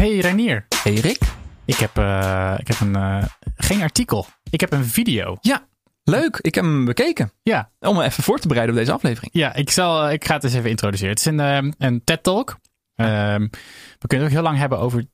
Hey 0.00 0.18
Reinier, 0.18 0.66
Hey 0.82 0.94
Rick. 0.94 1.18
ik 1.64 1.74
heb, 1.76 1.98
eh, 1.98 2.54
ik 2.58 2.66
heb 2.68 2.80
een, 2.80 2.96
eh, 2.96 3.24
geen 3.56 3.82
artikel. 3.82 4.26
Ik 4.50 4.60
heb 4.60 4.72
een 4.72 4.84
video. 4.84 5.36
Ja, 5.40 5.66
leuk. 6.04 6.36
Ik 6.40 6.54
heb 6.54 6.64
hem 6.64 6.84
bekeken. 6.84 7.32
Ja, 7.42 7.70
Om 7.80 7.96
me 7.96 8.04
even 8.04 8.22
voor 8.22 8.38
te 8.38 8.48
bereiden 8.48 8.74
op 8.74 8.80
deze 8.80 8.92
aflevering. 8.92 9.32
ja 9.34 9.54
ik, 9.54 9.70
zal, 9.70 10.10
ik 10.10 10.24
ga 10.24 10.34
het 10.34 10.44
eens 10.44 10.54
even 10.54 10.70
introduceren. 10.70 11.10
Het 11.10 11.18
is 11.18 11.24
een, 11.24 11.40
ehm, 11.40 11.70
een 11.78 12.04
TED-talk. 12.04 12.58
Ehm, 12.94 13.40
we 13.98 14.06
kunnen 14.06 14.26
het 14.26 14.36
ook 14.36 14.42
heel 14.42 14.42
lang 14.42 14.58
hebben 14.58 14.78
over 14.78 15.04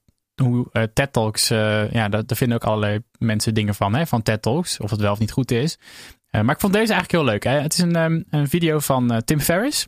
hoe 0.42 0.68
eh, 0.72 0.82
TED-talks... 0.82 1.50
eh, 1.50 1.92
ja, 1.92 2.08
daar, 2.08 2.26
daar 2.26 2.36
vinden 2.36 2.56
ook 2.56 2.64
allerlei 2.64 3.00
mensen 3.18 3.54
dingen 3.54 3.74
van, 3.74 3.94
hè, 3.94 4.06
van 4.06 4.22
TED-talks. 4.22 4.78
Of 4.80 4.90
het 4.90 5.00
wel 5.00 5.12
of 5.12 5.18
niet 5.18 5.32
goed 5.32 5.50
is. 5.50 5.78
Eh, 6.26 6.40
maar 6.40 6.54
ik 6.54 6.60
vond 6.60 6.72
deze 6.72 6.92
eigenlijk 6.92 7.12
heel 7.22 7.32
leuk. 7.32 7.44
Hè. 7.44 7.60
Het 7.62 7.72
is 7.72 7.78
een, 7.78 7.96
ehm, 7.96 8.22
een 8.30 8.48
video 8.48 8.78
van 8.78 9.12
eh, 9.12 9.18
Tim 9.18 9.40
Ferriss. 9.40 9.86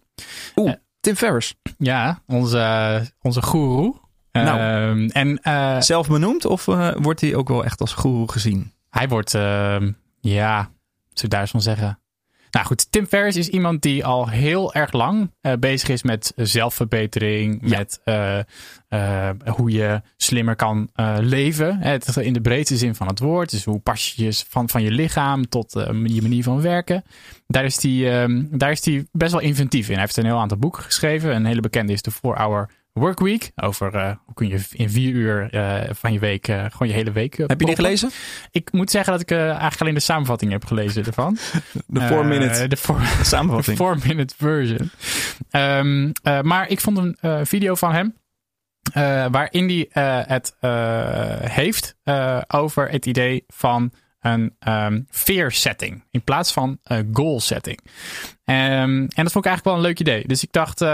Oeh, 0.56 0.70
Eh. 0.70 0.76
Tim 1.00 1.14
Ferriss. 1.16 1.54
Ja, 1.78 2.22
onze, 2.26 3.00
onze 3.20 3.42
goeroe. 3.42 4.06
Nou. 4.44 4.58
Ehm, 4.60 5.08
en 5.12 5.38
eh, 5.42 5.80
Zelf 5.80 6.08
benoemd 6.08 6.44
of 6.44 6.68
eh, 6.68 6.90
wordt 6.96 7.20
hij 7.20 7.34
ook 7.34 7.48
wel 7.48 7.64
echt 7.64 7.80
als 7.80 7.92
guru 7.92 8.26
gezien? 8.28 8.72
Hij 8.90 9.08
wordt, 9.08 9.34
ehm, 9.34 9.92
ja, 10.20 10.56
zou 11.12 11.24
ik 11.24 11.30
daar 11.30 11.40
eens 11.40 11.50
van 11.50 11.62
zeggen. 11.62 11.98
Nou 12.50 12.66
goed, 12.66 12.92
Tim 12.92 13.06
Ferriss 13.06 13.38
is 13.38 13.48
iemand 13.48 13.82
die 13.82 14.04
al 14.04 14.28
heel 14.28 14.74
erg 14.74 14.92
lang 14.92 15.30
eh, 15.40 15.52
bezig 15.60 15.88
is 15.88 16.02
met 16.02 16.32
zelfverbetering. 16.36 17.58
Ja. 17.62 17.78
Met 17.78 18.00
hoe 19.46 19.70
je 19.70 20.00
slimmer 20.16 20.56
kan 20.56 20.90
leven. 21.20 21.78
Het- 21.78 22.16
in 22.16 22.32
de 22.32 22.40
breedste 22.40 22.76
zin 22.76 22.94
van 22.94 23.06
het 23.06 23.18
woord. 23.18 23.50
Dus 23.50 23.64
hoe 23.64 23.78
pas 23.78 24.12
je 24.16 24.24
je 24.24 24.44
van, 24.48 24.68
van 24.68 24.82
je 24.82 24.90
lichaam 24.90 25.48
tot 25.48 25.72
je 25.72 26.22
manier 26.22 26.42
van 26.42 26.60
werken. 26.60 27.04
Daar 27.46 27.64
is 27.64 27.82
hij 27.82 28.26
daar 28.50 28.70
is 28.70 28.84
hij 28.84 29.06
best 29.12 29.32
wel 29.32 29.40
inventief 29.40 29.86
in. 29.86 29.92
Hij 29.92 30.02
heeft 30.02 30.16
een 30.16 30.24
heel 30.24 30.38
aantal 30.38 30.58
boeken 30.58 30.82
geschreven. 30.82 31.34
Een 31.34 31.46
hele 31.46 31.60
bekende 31.60 31.92
is 31.92 32.02
de 32.02 32.10
4-Hour 32.10 32.70
Workweek. 32.98 33.50
Over 33.56 33.94
eh, 33.94 34.12
hoe 34.24 34.34
kun 34.34 34.48
je 34.48 34.60
in 34.72 34.90
vier 34.90 35.12
uur 35.12 35.50
eh, 35.50 35.90
van 35.94 36.12
je 36.12 36.18
week 36.18 36.48
eh, 36.48 36.64
gewoon 36.68 36.88
je 36.88 36.94
hele 36.94 37.12
week 37.12 37.36
Heb 37.36 37.60
je 37.60 37.66
die 37.66 37.74
gelezen? 37.74 38.10
Ik 38.50 38.72
moet 38.72 38.90
zeggen 38.90 39.12
dat 39.12 39.20
ik 39.22 39.30
eigenlijk 39.30 39.80
alleen 39.80 39.94
de 39.94 40.00
samenvatting 40.00 40.52
heb 40.52 40.64
gelezen 40.64 41.04
ervan. 41.04 41.36
De 41.86 42.00
4 42.00 42.24
minute 42.24 42.68
De 42.68 42.76
4 42.76 42.96
samenvatting. 43.22 44.04
minute 44.04 44.34
version. 44.36 44.90
Ehm, 45.50 46.10
eh, 46.22 46.40
maar 46.40 46.68
ik 46.68 46.80
vond 46.80 47.16
een 47.20 47.46
video 47.46 47.74
van 47.74 47.92
hem. 47.92 48.14
waarin 49.32 49.68
hij 49.68 50.22
het 50.26 50.56
heeft 51.50 51.96
over 52.46 52.90
het 52.90 53.06
idee 53.06 53.44
van 53.48 53.92
een 54.20 54.54
ehm 54.58 55.00
fear 55.10 55.52
setting. 55.52 56.04
In 56.10 56.22
plaats 56.24 56.52
van 56.52 56.78
eh, 56.82 56.98
goal 57.12 57.40
setting. 57.40 57.80
Ehm, 58.44 58.90
en 58.90 59.24
dat 59.24 59.32
vond 59.32 59.44
ik 59.44 59.50
eigenlijk 59.50 59.64
wel 59.64 59.74
een 59.74 59.80
leuk 59.80 60.00
idee. 60.00 60.26
Dus 60.26 60.42
ik 60.42 60.52
dacht, 60.52 60.80
eh, 60.80 60.88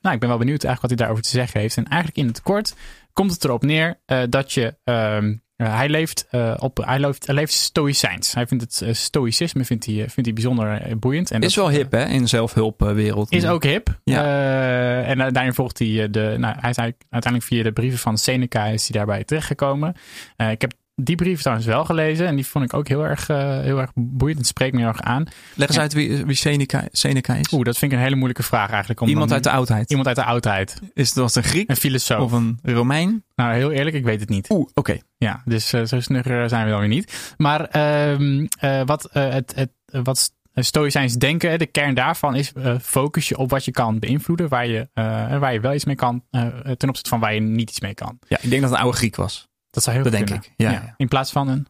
nou, 0.00 0.14
ik 0.14 0.20
ben 0.20 0.28
wel 0.28 0.38
benieuwd 0.38 0.64
eigenlijk 0.64 0.80
wat 0.80 0.90
hij 0.90 0.96
daarover 0.96 1.22
te 1.22 1.28
zeggen 1.28 1.60
heeft. 1.60 1.76
En 1.76 1.84
eigenlijk 1.84 2.18
in 2.18 2.26
het 2.26 2.42
kort 2.42 2.74
komt 3.12 3.32
het 3.32 3.44
erop 3.44 3.62
neer 3.62 4.00
eh, 4.06 4.22
dat 4.28 4.52
je. 4.52 4.74
ehm, 4.84 5.34
eh, 5.56 5.76
hij, 5.76 5.88
leeft, 5.88 6.26
op, 6.58 6.76
hij, 6.84 6.98
leeft, 6.98 7.26
hij 7.26 7.34
leeft 7.34 7.52
stoïcijns. 7.52 8.34
Hij 8.34 8.46
vindt 8.46 8.80
het 8.80 8.96
stoïcisme 8.96 9.64
vindt 9.64 9.86
hij, 9.86 9.94
vindt 9.94 10.24
hij 10.24 10.32
bijzonder 10.32 10.98
boeiend. 10.98 11.30
En 11.30 11.40
Is 11.40 11.54
dat, 11.54 11.64
wel 11.64 11.74
hip 11.74 11.92
hè, 11.92 12.04
in 12.04 12.22
de 12.22 12.26
zelfhulpwereld. 12.26 13.32
Is 13.32 13.46
ook 13.46 13.64
hip. 13.64 14.00
Ja. 14.04 14.22
En 15.02 15.32
daarin 15.32 15.54
volgt 15.54 15.78
hij 15.78 16.10
de. 16.10 16.34
Nou, 16.38 16.56
hij 16.60 16.70
is 16.70 16.76
uiteindelijk 16.76 17.42
via 17.42 17.62
de 17.62 17.72
brieven 17.72 17.98
van 17.98 18.18
Seneca 18.18 18.64
is 18.64 18.88
hij 18.88 18.96
daarbij 18.98 19.24
terechtgekomen. 19.24 19.94
Ik 20.36 20.60
heb 20.60 20.72
die 21.02 21.16
brief 21.16 21.40
trouwens 21.40 21.66
wel 21.66 21.84
gelezen. 21.84 22.26
En 22.26 22.34
die 22.34 22.46
vond 22.46 22.64
ik 22.64 22.74
ook 22.74 22.88
heel 22.88 23.04
erg, 23.04 23.28
eh, 23.28 23.60
heel 23.60 23.80
erg 23.80 23.90
boeiend. 23.94 24.38
Het 24.38 24.46
spreekt 24.46 24.72
me 24.74 24.78
heel 24.78 24.88
erg 24.88 25.00
aan. 25.00 25.24
Leg 25.54 25.68
eens 25.68 25.78
uit 25.78 25.92
wie, 25.92 26.24
wie 26.24 26.34
Seneca, 26.36 26.84
Seneca 26.92 27.34
is. 27.34 27.52
Oeh, 27.52 27.64
dat 27.64 27.78
vind 27.78 27.92
ik 27.92 27.98
een 27.98 28.04
hele 28.04 28.16
moeilijke 28.16 28.42
vraag 28.42 28.70
eigenlijk. 28.70 29.00
Om 29.00 29.08
Iemand 29.08 29.26
dan- 29.26 29.34
uit 29.36 29.44
de 29.46 29.50
oudheid. 29.50 29.90
Iemand 29.90 30.06
uit 30.08 30.16
de 30.16 30.24
oudheid. 30.24 30.80
Is 30.94 31.08
het 31.08 31.18
was 31.18 31.34
een 31.34 31.42
Griek 31.42 31.70
Een 31.70 31.76
filosoof. 31.76 32.20
of 32.20 32.32
een 32.32 32.58
Romein? 32.62 33.24
Nou, 33.34 33.54
heel 33.54 33.70
eerlijk, 33.70 33.96
ik 33.96 34.04
weet 34.04 34.20
het 34.20 34.28
niet. 34.28 34.50
Oeh, 34.50 34.68
oké. 34.74 34.98
Ja, 35.18 35.42
dus 35.44 35.72
eh, 35.72 35.84
zo 35.84 36.00
snugger 36.00 36.48
zijn 36.48 36.64
we 36.64 36.70
dan 36.70 36.80
weer 36.80 36.88
niet. 36.88 37.34
Maar 37.36 37.60
ehm, 37.64 38.46
eh, 38.58 38.80
wat, 38.84 39.04
eh, 39.04 39.28
het, 39.28 39.52
het, 39.54 39.70
eh, 39.86 40.00
wat 40.04 40.34
stoïcijns 40.54 41.14
denken, 41.14 41.58
de 41.58 41.66
kern 41.66 41.94
daarvan 41.94 42.34
is 42.34 42.52
eh, 42.52 42.74
focus 42.82 43.28
je 43.28 43.36
op 43.38 43.50
wat 43.50 43.64
je 43.64 43.70
kan 43.70 43.98
beïnvloeden, 43.98 44.48
waar 44.48 44.66
je, 44.66 44.88
eh, 44.94 45.38
waar 45.38 45.52
je 45.52 45.60
wel 45.60 45.74
iets 45.74 45.84
mee 45.84 45.94
kan, 45.94 46.22
eh, 46.30 46.46
ten 46.76 46.88
opzichte 46.88 47.08
van 47.10 47.20
waar 47.20 47.34
je 47.34 47.40
niet 47.40 47.70
iets 47.70 47.80
mee 47.80 47.94
kan. 47.94 48.18
Ja, 48.28 48.36
ik 48.40 48.50
denk 48.50 48.62
dat 48.62 48.70
het 48.70 48.78
een 48.78 48.84
oude 48.84 48.96
Griek 48.98 49.16
was. 49.16 49.48
Dat 49.76 49.84
zou 49.84 49.96
heel 49.96 50.04
Dat 50.04 50.14
goed 50.14 50.26
denk 50.26 50.40
kunnen. 50.40 50.56
ik, 50.56 50.72
ja, 50.74 50.86
ja. 50.86 50.94
In 50.96 51.08
plaats 51.08 51.32
van 51.32 51.48
een. 51.48 51.66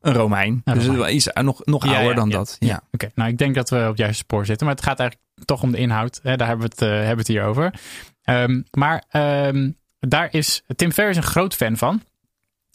Een 0.00 0.14
Romein. 0.14 0.60
Een 0.64 0.74
dus 0.74 0.86
Romein. 0.86 1.14
iets 1.14 1.32
eh, 1.32 1.42
nog, 1.42 1.64
nog 1.64 1.84
Ja, 1.84 1.90
ouder 1.90 2.08
ja, 2.10 2.14
dan 2.16 2.28
ja. 2.28 2.36
dat. 2.36 2.56
Ja. 2.58 2.82
Oké, 2.90 3.10
nou 3.14 3.30
ik 3.30 3.38
denk 3.38 3.54
dat 3.54 3.70
we 3.70 3.76
op 3.76 3.88
het 3.88 3.98
juiste 3.98 4.16
spoor 4.16 4.46
zitten, 4.46 4.66
maar 4.66 4.74
het 4.74 4.84
gaat 4.84 4.98
eigenlijk 4.98 5.30
toch 5.44 5.62
om 5.62 5.70
de 5.70 5.78
inhoud. 5.78 6.20
Hè? 6.22 6.36
Daar 6.36 6.48
hebben 6.48 6.66
we 6.66 6.72
het, 6.72 6.82
eh, 6.82 6.88
hebben 6.88 7.10
we 7.10 7.18
het 7.18 7.26
hier 7.26 7.42
over. 7.42 7.74
Ehm, 8.22 8.62
maar 8.70 9.04
ehm, 9.08 9.70
daar 9.98 10.28
is 10.30 10.62
Tim 10.76 10.92
Ferriss 10.92 11.18
een 11.18 11.22
groot 11.22 11.54
fan 11.54 11.76
van. 11.76 12.02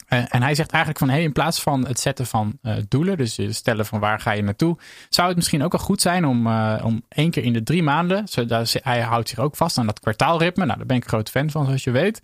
Eh, 0.06 0.34
en 0.34 0.42
hij 0.42 0.54
zegt 0.54 0.70
eigenlijk 0.70 1.04
van, 1.04 1.08
hey, 1.14 1.22
in 1.22 1.32
plaats 1.32 1.60
van 1.60 1.86
het 1.86 2.00
zetten 2.00 2.26
van 2.26 2.58
eh, 2.62 2.74
doelen, 2.88 3.16
dus 3.16 3.36
je 3.36 3.52
stellen 3.52 3.86
van 3.86 4.00
waar 4.00 4.20
ga 4.20 4.32
je 4.32 4.42
naartoe, 4.42 4.76
zou 5.08 5.28
het 5.28 5.36
misschien 5.36 5.62
ook 5.62 5.72
wel 5.72 5.80
goed 5.80 6.00
zijn 6.00 6.26
om, 6.26 6.46
eh, 6.46 6.82
om 6.84 7.02
één 7.08 7.30
keer 7.30 7.44
in 7.44 7.52
de 7.52 7.62
drie 7.62 7.82
maanden, 7.82 8.28
zodat 8.28 8.76
hij 8.82 9.00
houdt 9.00 9.28
zich 9.28 9.38
ook 9.38 9.56
vast 9.56 9.78
aan 9.78 9.86
dat 9.86 10.00
kwartaalritme, 10.00 10.64
nou 10.64 10.78
daar 10.78 10.86
ben 10.86 10.96
ik 10.96 11.02
een 11.02 11.08
groot 11.08 11.30
fan 11.30 11.50
van, 11.50 11.64
zoals 11.64 11.84
je 11.84 11.90
weet. 11.90 12.22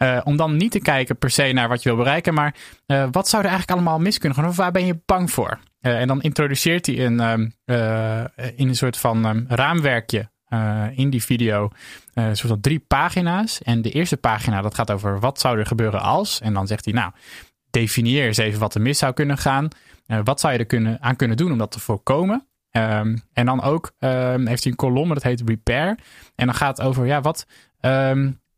Eh, 0.00 0.20
om 0.24 0.36
dan 0.36 0.56
niet 0.56 0.70
te 0.70 0.80
kijken 0.80 1.16
per 1.16 1.30
se 1.30 1.52
naar 1.52 1.68
wat 1.68 1.82
je 1.82 1.88
wil 1.88 1.98
bereiken, 1.98 2.34
maar 2.34 2.54
eh, 2.86 3.08
wat 3.10 3.28
zou 3.28 3.42
er 3.42 3.48
eigenlijk 3.48 3.78
allemaal 3.78 3.98
mis 3.98 4.18
kunnen 4.18 4.38
gaan? 4.38 4.48
Of 4.48 4.56
waar 4.56 4.72
ben 4.72 4.86
je 4.86 5.00
bang 5.06 5.30
voor? 5.30 5.58
Eh, 5.80 6.00
en 6.00 6.06
dan 6.06 6.22
introduceert 6.22 6.86
hij 6.86 7.06
een, 7.06 7.20
ehm, 7.20 7.48
eh, 7.64 8.58
in 8.58 8.68
een 8.68 8.76
soort 8.76 8.96
van 8.96 9.24
ehm, 9.24 9.44
raamwerkje 9.48 10.30
in 10.94 11.10
die 11.10 11.22
video. 11.22 11.70
een 12.14 12.36
soort 12.36 12.48
van 12.52 12.60
drie 12.60 12.78
pagina's. 12.78 13.62
En 13.62 13.82
de 13.82 13.90
eerste 13.90 14.16
pagina 14.16 14.62
dat 14.62 14.74
gaat 14.74 14.90
over 14.90 15.20
wat 15.20 15.40
zou 15.40 15.58
er 15.58 15.66
gebeuren 15.66 16.00
als. 16.00 16.40
En 16.40 16.52
dan 16.52 16.66
zegt 16.66 16.84
hij, 16.84 16.94
nou, 16.94 17.12
definieer 17.70 18.26
eens 18.26 18.36
even 18.36 18.60
wat 18.60 18.74
er 18.74 18.80
mis 18.80 18.98
zou 18.98 19.12
kunnen 19.12 19.38
gaan. 19.38 19.68
Wat 20.24 20.40
zou 20.40 20.52
je 20.52 20.58
er 20.58 20.66
kunnen, 20.66 21.02
aan 21.02 21.16
kunnen 21.16 21.36
doen 21.36 21.52
om 21.52 21.58
dat 21.58 21.70
te 21.70 21.80
voorkomen? 21.80 22.46
Ehm, 22.70 23.16
en 23.32 23.46
dan 23.46 23.62
ook 23.62 23.92
heeft 23.98 24.62
hij 24.62 24.72
een 24.72 24.76
kolom, 24.76 25.08
dat 25.08 25.22
heet 25.22 25.42
Repair. 25.46 25.98
En 26.34 26.46
dan 26.46 26.54
gaat 26.54 26.76
het 26.76 26.86
over, 26.86 27.06
ja, 27.06 27.20
wat, 27.20 27.46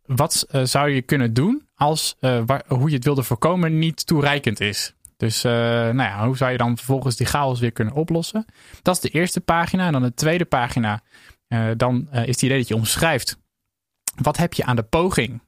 wat 0.06 0.46
eh, 0.50 0.62
zou 0.64 0.90
je 0.90 1.02
kunnen 1.02 1.34
doen 1.34 1.68
als 1.74 2.16
eh, 2.20 2.42
waar- 2.46 2.64
hoe 2.68 2.88
je 2.88 2.94
het 2.94 3.04
wilde 3.04 3.22
voorkomen 3.22 3.78
niet 3.78 4.06
toereikend 4.06 4.60
is? 4.60 4.94
Dus 5.16 5.44
eh, 5.44 5.52
nou 5.52 6.02
ja, 6.02 6.26
hoe 6.26 6.36
zou 6.36 6.50
je 6.50 6.56
dan 6.56 6.76
vervolgens 6.76 7.16
die 7.16 7.26
chaos 7.26 7.60
weer 7.60 7.72
kunnen 7.72 7.94
oplossen? 7.94 8.44
Dat 8.82 8.94
is 8.94 9.00
de 9.00 9.08
eerste 9.08 9.40
pagina. 9.40 9.86
En 9.86 9.92
dan 9.92 10.02
de 10.02 10.14
tweede 10.14 10.44
pagina, 10.44 11.02
dan 11.76 12.08
is 12.12 12.26
het 12.26 12.42
idee 12.42 12.58
dat 12.58 12.68
je 12.68 12.74
omschrijft. 12.74 13.38
Wat 14.22 14.36
heb 14.36 14.52
je 14.52 14.64
aan 14.64 14.76
de 14.76 14.82
poging 14.82 15.42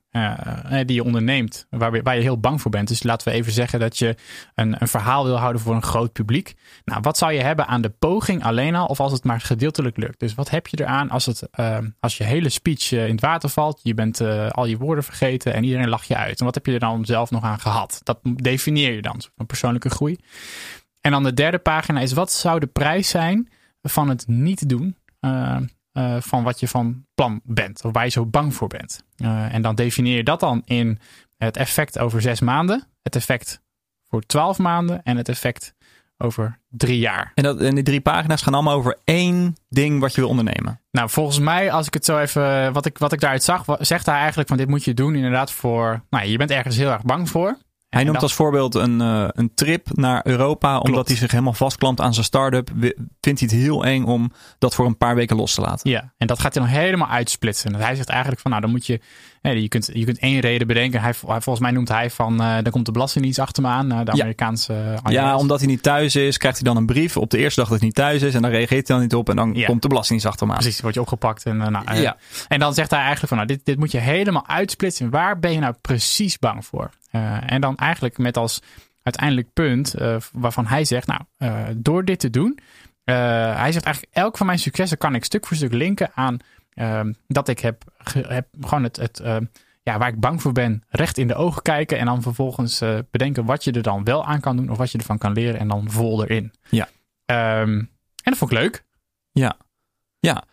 die 0.87 0.95
je 0.95 1.05
onderneemt, 1.05 1.67
waar, 1.71 2.03
waar 2.03 2.17
je 2.17 2.23
heel 2.23 2.41
bang 2.41 2.61
voor 2.61 2.71
bent? 2.71 2.89
Dus 2.89 3.03
laten 3.03 3.29
we 3.29 3.35
even 3.35 3.53
zeggen 3.53 3.81
dat 3.81 3.99
je 3.99 4.17
een, 4.55 4.77
een 4.79 4.89
verhaal 4.89 5.25
wil 5.25 5.39
houden 5.39 5.63
voor 5.63 5.75
een 5.75 5.83
groot 5.83 6.13
publiek. 6.13 6.55
Nou, 6.85 7.01
wat 7.01 7.19
zou 7.19 7.33
je 7.33 7.41
hebben 7.41 7.67
aan 7.67 7.81
de 7.81 7.91
poging 7.91 8.45
alleen 8.45 8.75
al, 8.75 8.87
of 8.87 9.01
als 9.01 9.13
het 9.13 9.25
maar 9.25 9.41
gedeeltelijk 9.41 9.97
lukt? 9.97 10.21
Dus 10.21 10.35
wat 10.35 10.51
heb 10.51 10.67
je 10.67 10.81
eraan 10.81 11.11
als, 11.11 11.27
het, 11.27 11.49
eh, 11.51 11.79
als 12.01 12.17
je 12.17 12.25
hele 12.25 12.49
speech 12.49 12.93
eh, 12.93 13.07
in 13.07 13.13
het 13.13 13.21
water 13.21 13.49
valt, 13.49 13.81
je 13.83 13.95
bent 13.95 14.21
eh, 14.21 14.49
al 14.49 14.67
je 14.67 14.77
woorden 14.77 15.05
vergeten 15.05 15.55
en 15.55 15.65
iedereen 15.65 15.89
lacht 15.89 16.07
je 16.07 16.17
uit? 16.17 16.39
En 16.39 16.45
wat 16.45 16.55
heb 16.55 16.67
je 16.67 16.73
er 16.73 16.79
dan 16.79 17.05
zelf 17.05 17.31
nog 17.31 17.43
aan 17.43 17.61
gehad? 17.61 18.01
Dat 18.03 18.19
definieer 18.23 18.93
je 18.93 19.03
dan, 19.03 19.23
een 19.37 19.47
persoonlijke 19.47 19.91
groei. 19.91 20.17
En 21.01 21.11
dan 21.11 21.23
de 21.23 21.35
derde 21.35 21.59
pagina 21.59 22.01
is, 22.01 22.13
wat 22.13 22.33
zou 22.33 22.61
de 22.61 22.67
prijs 22.67 23.09
zijn 23.09 23.49
van 23.83 24.09
het 24.09 24.27
niet 24.27 24.69
doen 24.69 24.97
eh, 25.21 25.57
eh, 25.94 26.16
van 26.21 26.43
wat 26.43 26.60
je 26.60 26.69
van 26.69 27.05
plan 27.15 27.41
bent, 27.44 27.84
of 27.84 27.93
waar 27.93 28.05
je 28.05 28.10
zo 28.10 28.27
bang 28.27 28.55
voor 28.55 28.69
bent? 28.69 29.05
Eh, 29.16 29.55
en 29.55 29.62
dan 29.62 29.75
definieer 29.75 30.16
je 30.16 30.25
dat 30.25 30.41
dan 30.41 30.62
in 30.65 30.99
het 31.37 31.56
effect 31.56 31.99
over 31.99 32.21
zes 32.21 32.41
maanden, 32.41 32.84
het 33.03 33.16
effect 33.16 33.60
voor 34.09 34.22
twaalf 34.27 34.59
maanden 34.59 35.03
en 35.03 35.16
het 35.16 35.28
effect 35.28 35.75
over 36.19 36.59
drie 36.69 36.99
jaar. 36.99 37.32
En, 37.34 37.43
dat, 37.43 37.60
en 37.60 37.75
die 37.75 37.84
drie 37.84 38.00
pagina's 38.00 38.43
gaan 38.43 38.55
allemaal 38.55 38.77
over 38.77 38.99
één 39.05 39.56
ding 39.69 40.00
wat 40.00 40.15
je 40.15 40.21
wil 40.21 40.31
ondernemen. 40.31 40.81
Nou, 40.91 41.10
volgens 41.10 41.38
mij, 41.38 41.72
als 41.72 41.87
ik 41.87 41.94
het 41.94 42.05
zo 42.05 42.19
even, 42.19 42.72
wat 42.72 42.87
ik, 42.87 42.99
wat 42.99 43.12
ik 43.12 43.21
daaruit 43.21 43.43
zag, 43.43 43.65
zegt 43.78 44.06
hij 44.06 44.19
eigenlijk 44.19 44.49
van 44.49 44.56
dit 44.56 44.69
moet 44.69 44.85
je 44.85 44.94
doen 44.94 45.14
inderdaad 45.14 45.52
voor, 45.52 46.02
nou, 46.11 46.26
je 46.26 46.37
bent 46.37 46.50
ergens 46.50 46.76
heel 46.76 46.90
erg 46.90 47.02
bang 47.02 47.29
voor. 47.29 47.58
Hij 47.94 48.02
noemt 48.02 48.14
dat- 48.14 48.23
als 48.23 48.35
voorbeeld 48.35 48.75
een, 48.75 49.00
eh, 49.00 49.25
een 49.29 49.55
trip 49.55 49.87
naar 49.93 50.26
Europa. 50.26 50.79
Omdat 50.79 51.08
hij 51.08 51.17
zich 51.17 51.31
helemaal 51.31 51.52
vastklampt 51.52 52.00
aan 52.00 52.12
zijn 52.14 52.25
start-up. 52.26 52.70
Vindt 53.20 53.41
hij 53.41 53.49
het 53.49 53.50
heel 53.50 53.85
eng 53.85 54.05
om 54.05 54.32
dat 54.58 54.75
voor 54.75 54.87
een 54.87 54.96
paar 54.96 55.14
weken 55.14 55.37
los 55.37 55.55
te 55.55 55.61
laten. 55.61 55.91
Ja, 55.91 56.12
en 56.19 56.26
dat 56.26 56.38
gaat 56.41 56.55
hij 56.55 56.62
dan 56.64 56.73
helemaal 56.73 57.08
uitsplitsen. 57.08 57.75
En 57.75 57.81
hij 57.81 57.94
zegt 57.94 58.08
eigenlijk 58.08 58.41
van, 58.41 58.50
nou, 58.50 58.62
dan 58.62 58.70
moet 58.73 58.87
je, 58.87 59.00
nee, 59.52 59.62
je, 59.62 59.69
kunt, 59.69 59.91
je 59.93 60.05
kunt 60.05 60.19
één 60.19 60.41
reden 60.41 60.67
bedenken. 60.67 61.00
Hij, 61.00 61.14
volgens 61.14 61.58
mij 61.61 61.70
noemt 61.70 61.88
hij 61.88 62.11
van, 62.11 62.41
eh 62.43 62.55
dan 62.62 62.70
komt 62.73 62.87
de 62.87 62.93
belastingdienst 62.93 63.38
achter 63.38 63.62
me 63.62 63.69
aan, 63.69 63.93
eh, 63.93 63.99
de 63.99 64.05
Ja. 64.05 64.12
Amerikaanse 64.12 64.73
eh, 65.05 65.12
Ja, 65.12 65.31
IRS. 65.32 65.41
omdat 65.41 65.58
hij 65.58 65.69
niet 65.69 65.82
thuis 65.82 66.17
is, 66.17 66.38
krijgt 66.38 66.58
hij 66.58 66.67
dan 66.67 66.76
een 66.76 66.87
brief 66.87 67.17
op 67.17 67.31
de 67.31 67.38
eerste 67.38 67.61
dag 67.61 67.69
dat 67.69 67.79
hij 67.79 67.87
niet 67.87 67.96
thuis 67.96 68.23
is. 68.23 68.35
En 68.35 68.43
dan 68.43 68.50
reageert 68.50 68.88
hij 68.88 68.96
dan 68.96 69.00
niet 69.06 69.14
op. 69.14 69.29
En 69.29 69.37
dan 69.37 69.55
Ja. 69.55 69.67
komt 69.67 69.82
de 69.82 69.88
belastingdienst 69.88 70.32
achter 70.32 70.46
hem 70.46 70.56
aan. 70.56 70.62
Precies, 70.62 70.81
word 70.81 70.94
je 70.94 71.00
opgepakt. 71.00 71.44
En, 71.46 71.56
nou, 71.56 71.94
Ja. 72.00 72.17
en 72.49 72.58
dan 72.58 72.75
zegt 72.75 72.91
hij 72.91 72.99
eigenlijk 73.00 73.29
van, 73.29 73.37
nou, 73.37 73.49
dit, 73.49 73.61
dit 73.64 73.79
moet 73.79 73.91
je 73.91 73.99
helemaal 73.99 74.46
uitsplitsen. 74.49 75.11
Waar 75.11 75.38
ben 75.38 75.52
je 75.52 75.58
nou 75.58 75.75
precies 75.81 76.38
bang 76.38 76.64
voor? 76.67 76.90
En 77.47 77.61
dan 77.61 77.76
eigenlijk 77.76 78.19
met 78.19 78.37
als 78.37 78.61
uiteindelijk 79.02 79.52
punt 79.52 79.94
waarvan 80.32 80.67
hij 80.67 80.85
zegt, 80.85 81.06
nou, 81.06 81.20
door 81.76 82.05
dit 82.05 82.19
te 82.20 82.31
doen, 82.31 82.58
hij 83.05 83.73
zegt 83.73 83.85
eigenlijk, 83.85 84.14
elk 84.17 84.37
van 84.37 84.47
mijn 84.47 84.58
successen 84.58 84.99
kan 84.99 85.14
ik 85.14 85.25
stuk 85.25 85.47
voor 85.47 85.56
stuk 85.56 85.73
linken 85.73 86.11
aan 86.14 86.37
ehm, 86.75 87.12
dat 87.26 87.49
ik 87.49 87.59
heb, 87.59 87.85
heb 88.12 88.47
gewoon 88.61 88.82
het, 88.82 88.97
het, 88.97 89.21
ehm, 89.21 89.44
ja, 89.82 89.99
waar 89.99 90.09
ik 90.09 90.21
bang 90.21 90.43
voor 90.43 90.53
ben, 90.53 90.82
recht 90.88 91.19
in 91.19 91.29
de 91.29 91.35
ogen 91.35 91.62
kijken. 91.62 91.99
En 91.99 92.06
dan 92.06 92.23
vervolgens 92.23 92.82
uh, 92.82 92.99
bedenken 93.11 93.44
wat 93.44 93.65
je 93.65 93.73
er 93.73 93.82
dan 93.82 94.05
wel 94.05 94.25
aan 94.25 94.41
kan 94.41 94.56
doen. 94.56 94.71
Of 94.71 94.76
wat 94.76 94.91
je 94.91 94.99
ervan 94.99 95.19
kan 95.19 95.32
leren. 95.32 95.61
En 95.61 95.69
dan 95.69 95.91
vol 95.91 96.25
erin. 96.25 96.53
Ja. 96.71 96.88
Um, 97.61 97.79
en 98.23 98.31
dat 98.31 98.37
vond 98.37 98.50
ik 98.50 98.59
leuk. 98.59 98.85
Ja. 99.32 99.56
Ja. 100.19 100.44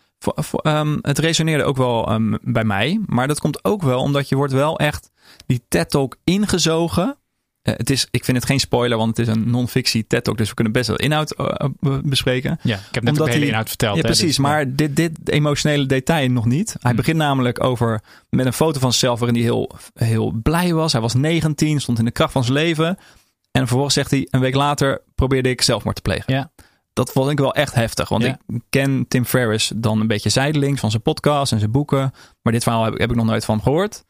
Um, 0.63 0.99
het 1.01 1.17
resoneerde 1.17 1.63
ook 1.63 1.77
wel 1.77 2.19
bij 2.41 2.63
mij. 2.63 3.01
Maar 3.05 3.27
dat 3.27 3.39
komt 3.39 3.63
ook 3.65 3.81
wel 3.81 4.01
omdat 4.01 4.29
je 4.29 4.35
wordt 4.35 4.53
wel 4.53 4.79
echt 4.79 5.11
die 5.45 5.65
TED-talk 5.67 6.17
ingezogen. 6.23 7.17
Uh, 7.63 7.73
het 7.77 7.89
is, 7.89 8.07
ik 8.11 8.25
vind 8.25 8.37
het 8.37 8.45
geen 8.45 8.59
spoiler, 8.59 8.97
want 8.97 9.17
het 9.17 9.27
is 9.27 9.35
een 9.35 9.49
non-fictie 9.49 10.07
TED-talk. 10.07 10.37
Dus 10.37 10.49
we 10.49 10.53
kunnen 10.53 10.73
best 10.73 10.87
wel 10.87 10.97
inhoud 10.97 11.35
uh, 11.39 11.97
bespreken. 12.03 12.59
Ja, 12.63 12.75
ik 12.75 12.95
heb 12.95 13.03
net 13.03 13.15
de 13.15 13.31
hele 13.31 13.45
inhoud 13.45 13.67
verteld. 13.67 13.95
Ja, 13.95 14.01
precies. 14.01 14.25
Dus, 14.25 14.37
maar 14.37 14.75
dit, 14.75 14.95
dit 14.95 15.11
emotionele 15.29 15.85
detail 15.85 16.29
nog 16.29 16.45
niet. 16.45 16.75
Hij 16.79 16.91
hm. 16.91 16.97
begint 16.97 17.17
namelijk 17.17 17.63
over 17.63 18.01
met 18.29 18.45
een 18.45 18.53
foto 18.53 18.79
van 18.79 18.91
zichzelf 18.91 19.19
waarin 19.19 19.37
hij 19.37 19.47
heel, 19.47 19.75
heel 19.93 20.31
blij 20.43 20.73
was. 20.73 20.91
Hij 20.91 21.01
was 21.01 21.13
19, 21.13 21.81
stond 21.81 21.99
in 21.99 22.05
de 22.05 22.11
kracht 22.11 22.31
van 22.31 22.43
zijn 22.43 22.57
leven. 22.57 22.97
En 23.51 23.61
vervolgens 23.67 23.93
zegt 23.93 24.11
hij, 24.11 24.27
een 24.29 24.39
week 24.39 24.55
later 24.55 25.01
probeerde 25.15 25.49
ik 25.49 25.61
zelfmoord 25.61 25.95
te 25.95 26.01
plegen. 26.01 26.33
Ja 26.33 26.51
dat 26.93 27.11
vond 27.11 27.29
ik 27.29 27.39
wel 27.39 27.53
echt 27.53 27.73
heftig. 27.73 28.09
Want 28.09 28.23
ik 28.23 28.35
ken 28.69 29.05
Tim 29.07 29.25
Ferriss 29.25 29.71
dan 29.75 29.99
een 29.99 30.07
beetje 30.07 30.29
zijdelings 30.29 30.79
van 30.79 30.89
zijn 30.89 31.01
podcast 31.01 31.51
en 31.51 31.59
zijn 31.59 31.71
boeken. 31.71 32.13
Maar 32.41 32.53
dit 32.53 32.63
verhaal 32.63 32.83
heb, 32.83 32.97
heb 32.97 33.09
ik 33.09 33.15
nog 33.15 33.25
nooit 33.25 33.45
van 33.45 33.61
gehoord. 33.61 34.03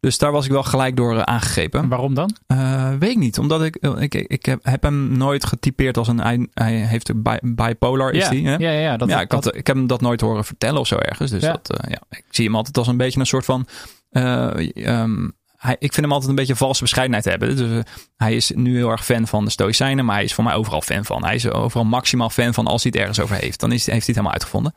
Dus 0.00 0.18
daar 0.18 0.32
was 0.32 0.44
ik 0.44 0.50
wel 0.50 0.62
gelijk 0.62 0.96
door 0.96 1.14
uh, 1.14 1.22
aangegrepen. 1.22 1.88
Waarom 1.88 2.14
dan? 2.14 2.36
Uh, 2.48 2.90
weet 2.98 3.10
ik 3.10 3.16
niet. 3.16 3.38
Omdat 3.38 3.62
ik, 3.62 3.76
eh, 3.76 4.00
ik, 4.00 4.14
ik 4.14 4.44
heb, 4.44 4.60
heb, 4.62 4.82
hem 4.82 5.16
nooit 5.16 5.44
getypeerd 5.44 5.96
als 5.96 6.08
een. 6.08 6.20
Hij, 6.20 6.46
hij 6.54 6.72
heeft 6.72 7.12
bipolar, 7.42 8.12
is 8.12 8.22
ja. 8.22 8.30
die. 8.30 8.46
Hè? 8.46 8.54
Ja, 8.56 8.70
ja, 8.70 8.96
dat, 8.96 9.08
ja 9.08 9.20
ik, 9.20 9.32
had, 9.32 9.54
ik 9.56 9.66
heb 9.66 9.76
hem 9.76 9.86
dat 9.86 10.00
nooit 10.00 10.20
horen 10.20 10.44
vertellen 10.44 10.80
of 10.80 10.86
zo 10.86 10.96
ergens. 10.96 11.30
Dus 11.30 11.42
ja. 11.42 11.52
Dat, 11.52 11.80
uh, 11.84 11.90
ja, 11.90 12.00
ik 12.10 12.24
zie 12.30 12.44
hem 12.44 12.56
altijd 12.56 12.76
als 12.78 12.86
een 12.86 12.96
beetje 12.96 13.20
een 13.20 13.26
soort 13.26 13.44
van. 13.44 13.66
Um, 14.12 15.32
hij, 15.56 15.76
ik 15.78 15.92
vind 15.92 16.06
hem 16.06 16.12
altijd 16.12 16.30
een 16.30 16.36
beetje 16.36 16.56
valse 16.56 16.82
bescheidenheid 16.82 17.24
hebben. 17.24 17.56
Dus 17.56 17.68
uh, 17.68 17.80
hij 18.16 18.34
is 18.34 18.50
nu 18.54 18.76
heel 18.76 18.90
erg 18.90 19.04
fan 19.04 19.26
van 19.26 19.44
de 19.44 19.50
Stoïcijnen, 19.50 20.04
maar 20.04 20.14
hij 20.14 20.24
is 20.24 20.34
voor 20.34 20.44
mij 20.44 20.54
overal 20.54 20.80
fan 20.80 21.04
van. 21.04 21.24
Hij 21.24 21.34
is 21.34 21.50
overal 21.50 21.84
maximaal 21.84 22.30
fan 22.30 22.54
van 22.54 22.66
als 22.66 22.82
hij 22.82 22.92
het 22.94 23.00
ergens 23.00 23.20
over 23.20 23.36
heeft. 23.36 23.60
Dan 23.60 23.72
is, 23.72 23.86
heeft 23.86 23.88
hij 23.88 23.96
het 23.98 24.06
helemaal 24.06 24.32
uitgevonden. 24.32 24.74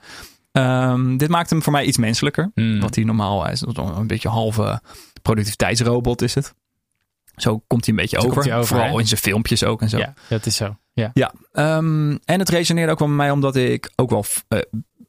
Um, 0.57 1.17
dit 1.17 1.29
maakt 1.29 1.49
hem 1.49 1.63
voor 1.63 1.71
mij 1.71 1.85
iets 1.85 1.97
menselijker. 1.97 2.51
Mm. 2.55 2.79
Wat 2.79 2.95
hij 2.95 3.03
normaal 3.03 3.49
is. 3.49 3.61
Een 3.61 4.07
beetje 4.07 4.29
halve 4.29 4.81
productiviteitsrobot 5.21 6.21
is 6.21 6.35
het. 6.35 6.53
Zo 7.35 7.63
komt 7.67 7.85
hij 7.85 7.93
een 7.93 8.01
beetje 8.01 8.17
over. 8.17 8.37
over. 8.37 8.65
Vooral 8.65 8.93
hè? 8.93 8.99
in 8.99 9.07
zijn 9.07 9.19
filmpjes 9.19 9.63
ook 9.63 9.81
en 9.81 9.89
zo. 9.89 9.97
Ja, 9.97 10.13
dat 10.29 10.45
is 10.45 10.55
zo. 10.55 10.77
Ja. 10.93 11.11
ja 11.13 11.33
um, 11.77 12.19
en 12.25 12.39
het 12.39 12.49
resoneerde 12.49 12.91
ook 12.91 12.99
wel 12.99 13.07
met 13.07 13.17
mij 13.17 13.31
omdat 13.31 13.55
ik 13.55 13.91
ook 13.95 14.09
wel 14.09 14.25
uh, 14.49 14.59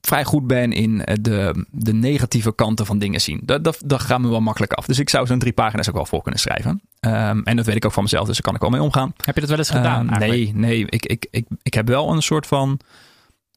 vrij 0.00 0.24
goed 0.24 0.46
ben 0.46 0.72
in 0.72 1.04
eh, 1.04 1.14
de, 1.20 1.66
de 1.70 1.92
negatieve 1.92 2.54
kanten 2.54 2.86
van 2.86 2.98
dingen 2.98 3.20
zien. 3.20 3.40
Dat, 3.44 3.64
dat, 3.64 3.82
dat 3.84 4.00
gaat 4.00 4.20
me 4.20 4.28
wel 4.28 4.40
makkelijk 4.40 4.72
af. 4.72 4.86
Dus 4.86 4.98
ik 4.98 5.10
zou 5.10 5.26
zo'n 5.26 5.38
drie 5.38 5.52
pagina's 5.52 5.88
ook 5.88 5.94
wel 5.94 6.06
voor 6.06 6.22
kunnen 6.22 6.40
schrijven. 6.40 6.82
Um, 7.00 7.42
en 7.42 7.56
dat 7.56 7.66
weet 7.66 7.76
ik 7.76 7.84
ook 7.84 7.92
van 7.92 8.02
mezelf, 8.02 8.26
dus 8.26 8.34
daar 8.34 8.44
kan 8.44 8.54
ik 8.54 8.60
wel 8.60 8.70
mee 8.70 8.82
omgaan. 8.82 9.12
Heb 9.24 9.34
je 9.34 9.40
dat 9.40 9.50
wel 9.50 9.58
eens 9.58 9.70
gedaan? 9.70 10.06
Nee, 10.18 10.52
nee. 10.54 10.86
Ik, 10.88 11.06
ik, 11.06 11.26
ik, 11.30 11.46
ik 11.62 11.74
heb 11.74 11.88
wel 11.88 12.12
een 12.12 12.22
soort 12.22 12.46
van 12.46 12.80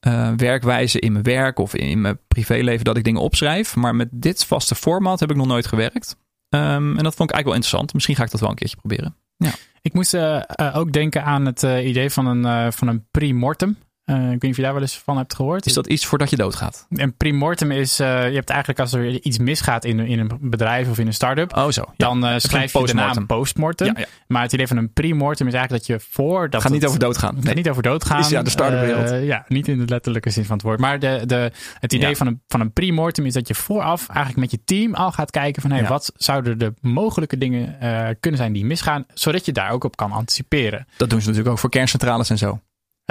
uh, 0.07 0.31
werkwijze 0.35 0.99
in 0.99 1.11
mijn 1.11 1.23
werk 1.23 1.59
of 1.59 1.75
in 1.75 2.01
mijn 2.01 2.19
privéleven 2.27 2.85
dat 2.85 2.97
ik 2.97 3.03
dingen 3.03 3.21
opschrijf. 3.21 3.75
Maar 3.75 3.95
met 3.95 4.09
dit 4.11 4.45
vaste 4.45 4.75
format 4.75 5.19
heb 5.19 5.29
ik 5.29 5.35
nog 5.35 5.47
nooit 5.47 5.67
gewerkt. 5.67 6.17
Um, 6.49 6.97
en 6.97 7.03
dat 7.03 7.15
vond 7.15 7.29
ik 7.29 7.35
eigenlijk 7.35 7.45
wel 7.45 7.53
interessant. 7.53 7.93
Misschien 7.93 8.15
ga 8.15 8.23
ik 8.23 8.31
dat 8.31 8.39
wel 8.39 8.49
een 8.49 8.55
keertje 8.55 8.77
proberen. 8.77 9.15
Ja. 9.35 9.51
Ik 9.81 9.93
moest 9.93 10.13
uh, 10.13 10.41
uh, 10.61 10.77
ook 10.77 10.91
denken 10.91 11.23
aan 11.23 11.45
het 11.45 11.61
idee 11.61 12.09
van 12.09 12.25
een, 12.25 12.73
van 12.73 12.87
een 12.87 13.07
pre-mortem. 13.11 13.77
Uh, 14.09 14.15
ik 14.15 14.29
weet 14.29 14.41
niet 14.41 14.51
of 14.51 14.57
je 14.57 14.61
daar 14.61 14.73
wel 14.73 14.81
eens 14.81 14.97
van 14.97 15.17
hebt 15.17 15.35
gehoord. 15.35 15.65
Is 15.65 15.73
dat 15.73 15.87
iets 15.87 16.05
voordat 16.05 16.29
je 16.29 16.35
doodgaat? 16.35 16.85
Een 16.89 17.17
primortem 17.17 17.71
is, 17.71 17.99
uh, 17.99 18.07
je 18.07 18.35
hebt 18.35 18.49
eigenlijk 18.49 18.79
als 18.79 18.93
er 18.93 19.09
iets 19.09 19.37
misgaat 19.37 19.85
in, 19.85 19.99
in 19.99 20.19
een 20.19 20.31
bedrijf 20.41 20.89
of 20.89 20.97
in 20.97 21.07
een 21.07 21.13
start-up. 21.13 21.55
Oh 21.55 21.69
zo. 21.69 21.83
Dan 21.97 22.25
uh, 22.25 22.33
schrijf 22.37 22.73
je 22.73 22.85
de 22.85 22.93
naam 22.93 23.25
postmortem. 23.25 23.87
Ja, 23.87 23.93
ja. 23.97 24.05
Maar 24.27 24.41
het 24.41 24.53
idee 24.53 24.67
van 24.67 24.77
een 24.77 24.93
primortem 24.93 25.47
is 25.47 25.53
eigenlijk 25.53 25.87
dat 25.87 25.95
je 25.95 26.05
voor... 26.09 26.49
Dat 26.49 26.61
gaat 26.61 26.71
niet 26.71 26.85
over 26.85 26.99
doodgaan. 26.99 27.33
Nee. 27.33 27.43
Gaat 27.43 27.55
niet 27.55 27.69
over 27.69 27.83
doodgaan. 27.83 28.19
Is 28.19 28.29
ja 28.29 28.41
de 28.41 28.49
start-up 28.49 28.79
wereld. 28.79 29.23
ja, 29.25 29.45
niet 29.47 29.67
in 29.67 29.77
de 29.77 29.85
letterlijke 29.85 30.29
zin 30.29 30.45
van 30.45 30.55
het 30.55 30.65
woord. 30.65 30.79
Maar 30.79 30.99
de, 30.99 31.21
de, 31.25 31.51
het 31.79 31.93
idee 31.93 32.15
van, 32.15 32.27
een, 32.27 32.41
van 32.47 32.59
een 32.59 32.73
primortem 32.73 33.25
is 33.25 33.33
dat 33.33 33.47
je 33.47 33.55
vooraf 33.55 34.07
eigenlijk 34.07 34.39
met 34.39 34.51
je 34.51 34.63
team 34.65 34.93
al 34.93 35.11
gaat 35.11 35.31
kijken 35.31 35.61
van... 35.61 35.71
Hey, 35.71 35.87
wat 35.87 36.13
zouden 36.15 36.57
de 36.57 36.73
mogelijke 36.81 37.37
dingen 37.37 37.77
kunnen 38.19 38.39
zijn 38.39 38.53
die 38.53 38.65
misgaan, 38.65 39.05
zodat 39.13 39.45
je 39.45 39.51
daar 39.51 39.71
ook 39.71 39.83
op 39.83 39.95
kan 39.95 40.11
anticiperen. 40.11 40.87
Dat 40.97 41.09
doen 41.09 41.21
ze 41.21 41.27
natuurlijk 41.27 41.53
ook 41.53 41.59
voor 41.59 41.69
kerncentrales 41.69 42.29
en 42.29 42.37
zo. 42.37 42.59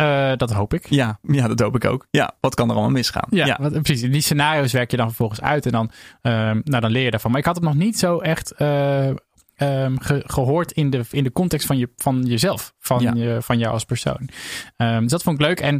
Uh, 0.00 0.32
dat 0.36 0.52
hoop 0.52 0.74
ik. 0.74 0.86
Ja, 0.88 1.18
ja, 1.22 1.48
dat 1.48 1.60
hoop 1.60 1.74
ik 1.74 1.84
ook. 1.84 2.06
Ja, 2.10 2.34
wat 2.40 2.54
kan 2.54 2.68
er 2.68 2.74
allemaal 2.74 2.92
misgaan? 2.92 3.26
Ja, 3.30 3.46
ja. 3.46 3.56
Wat, 3.60 3.82
precies. 3.82 4.10
Die 4.10 4.20
scenario's 4.20 4.72
werk 4.72 4.90
je 4.90 4.96
dan 4.96 5.06
vervolgens 5.06 5.40
uit 5.40 5.66
en 5.66 5.72
dan, 5.72 5.90
uh, 6.22 6.32
nou, 6.32 6.80
dan 6.80 6.90
leer 6.90 7.04
je 7.04 7.10
daarvan. 7.10 7.30
Maar 7.30 7.40
ik 7.40 7.46
had 7.46 7.54
het 7.54 7.64
nog 7.64 7.74
niet 7.74 7.98
zo 7.98 8.18
echt 8.18 8.52
uh, 8.58 9.06
um, 9.58 10.00
ge 10.00 10.22
gehoord 10.26 10.72
in 10.72 10.90
de, 10.90 11.04
in 11.10 11.24
de 11.24 11.32
context 11.32 11.66
van, 11.66 11.78
je, 11.78 11.90
van 11.96 12.22
jezelf, 12.22 12.74
van, 12.78 13.00
ja. 13.00 13.12
je, 13.14 13.38
van 13.40 13.58
jou 13.58 13.72
als 13.72 13.84
persoon. 13.84 14.28
Um, 14.76 15.00
dus 15.00 15.10
dat 15.10 15.22
vond 15.22 15.40
ik 15.40 15.46
leuk. 15.46 15.60
En, 15.60 15.74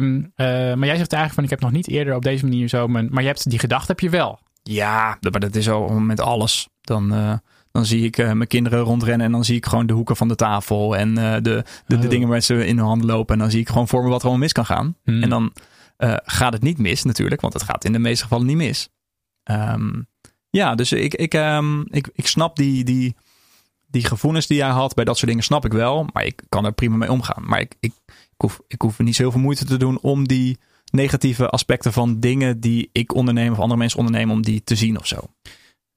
um, 0.00 0.32
maar 0.78 0.86
jij 0.86 0.96
zegt 0.96 1.12
eigenlijk 1.12 1.34
van 1.34 1.44
ik 1.44 1.50
heb 1.50 1.60
nog 1.60 1.72
niet 1.72 1.88
eerder 1.88 2.14
op 2.14 2.22
deze 2.22 2.44
manier 2.44 2.68
zo 2.68 2.88
mijn. 2.88 3.08
Maar 3.10 3.22
je 3.22 3.28
hebt 3.28 3.50
die 3.50 3.58
gedachte 3.58 3.90
heb 3.90 4.00
je 4.00 4.10
wel. 4.10 4.38
Ja, 4.62 5.18
maar 5.30 5.40
dat 5.40 5.54
is 5.54 5.68
al 5.68 5.88
met 5.88 6.20
alles. 6.20 6.68
Dan 6.80 7.40
dan 7.72 7.86
zie 7.86 8.04
ik 8.04 8.18
uh, 8.18 8.32
mijn 8.32 8.48
kinderen 8.48 8.80
rondrennen 8.80 9.26
en 9.26 9.32
dan 9.32 9.44
zie 9.44 9.56
ik 9.56 9.66
gewoon 9.66 9.86
de 9.86 9.92
hoeken 9.92 10.16
van 10.16 10.28
de 10.28 10.34
tafel 10.34 10.96
en 10.96 11.08
uh, 11.08 11.34
de, 11.34 11.40
de, 11.40 11.64
de, 11.86 11.96
oh. 11.96 12.08
dingen 12.08 12.28
waar 12.28 12.40
ze 12.40 12.66
in 12.66 12.76
hun 12.76 12.86
handen 12.86 13.06
lopen. 13.06 13.34
En 13.34 13.40
dan 13.40 13.50
zie 13.50 13.60
ik 13.60 13.68
gewoon 13.68 13.88
voor 13.88 14.02
me 14.02 14.08
wat 14.08 14.18
er 14.18 14.22
allemaal 14.22 14.42
mis 14.42 14.52
kan 14.52 14.66
gaan. 14.66 14.96
Hmm. 15.04 15.22
En 15.22 15.28
dan 15.28 15.52
uh, 15.98 16.14
gaat 16.24 16.52
het 16.52 16.62
niet 16.62 16.78
mis 16.78 17.02
natuurlijk, 17.02 17.40
want 17.40 17.52
het 17.52 17.62
gaat 17.62 17.84
in 17.84 17.92
de 17.92 17.98
meeste 17.98 18.22
gevallen 18.22 18.46
niet 18.46 18.56
mis. 18.56 18.88
Um, 19.50 20.06
ja, 20.50 20.74
dus 20.74 20.92
ik, 20.92 21.14
ik, 21.14 21.34
um, 21.34 21.86
ik, 21.88 22.10
ik 22.14 22.26
snap 22.26 22.56
die, 22.56 22.84
die, 22.84 23.16
die 23.86 24.04
gevoelens 24.04 24.46
die 24.46 24.56
jij 24.56 24.68
had 24.68 24.94
bij 24.94 25.04
dat 25.04 25.16
soort 25.16 25.28
dingen, 25.28 25.44
snap 25.44 25.64
ik 25.64 25.72
wel. 25.72 26.06
Maar 26.12 26.24
ik 26.24 26.42
kan 26.48 26.64
er 26.64 26.72
prima 26.72 26.96
mee 26.96 27.10
omgaan. 27.10 27.42
Maar 27.46 27.60
ik, 27.60 27.74
ik, 27.80 27.92
ik, 28.06 28.20
hoef, 28.36 28.60
ik 28.66 28.82
hoef 28.82 28.98
niet 28.98 29.16
zoveel 29.16 29.40
moeite 29.40 29.64
te 29.64 29.76
doen 29.76 30.00
om 30.00 30.28
die 30.28 30.58
negatieve 30.90 31.48
aspecten 31.48 31.92
van 31.92 32.20
dingen 32.20 32.60
die 32.60 32.88
ik 32.92 33.14
onderneem 33.14 33.52
of 33.52 33.58
andere 33.58 33.78
mensen 33.78 33.98
ondernemen, 33.98 34.34
om 34.34 34.42
die 34.42 34.64
te 34.64 34.76
zien 34.76 34.98
of 34.98 35.06
zo. 35.06 35.16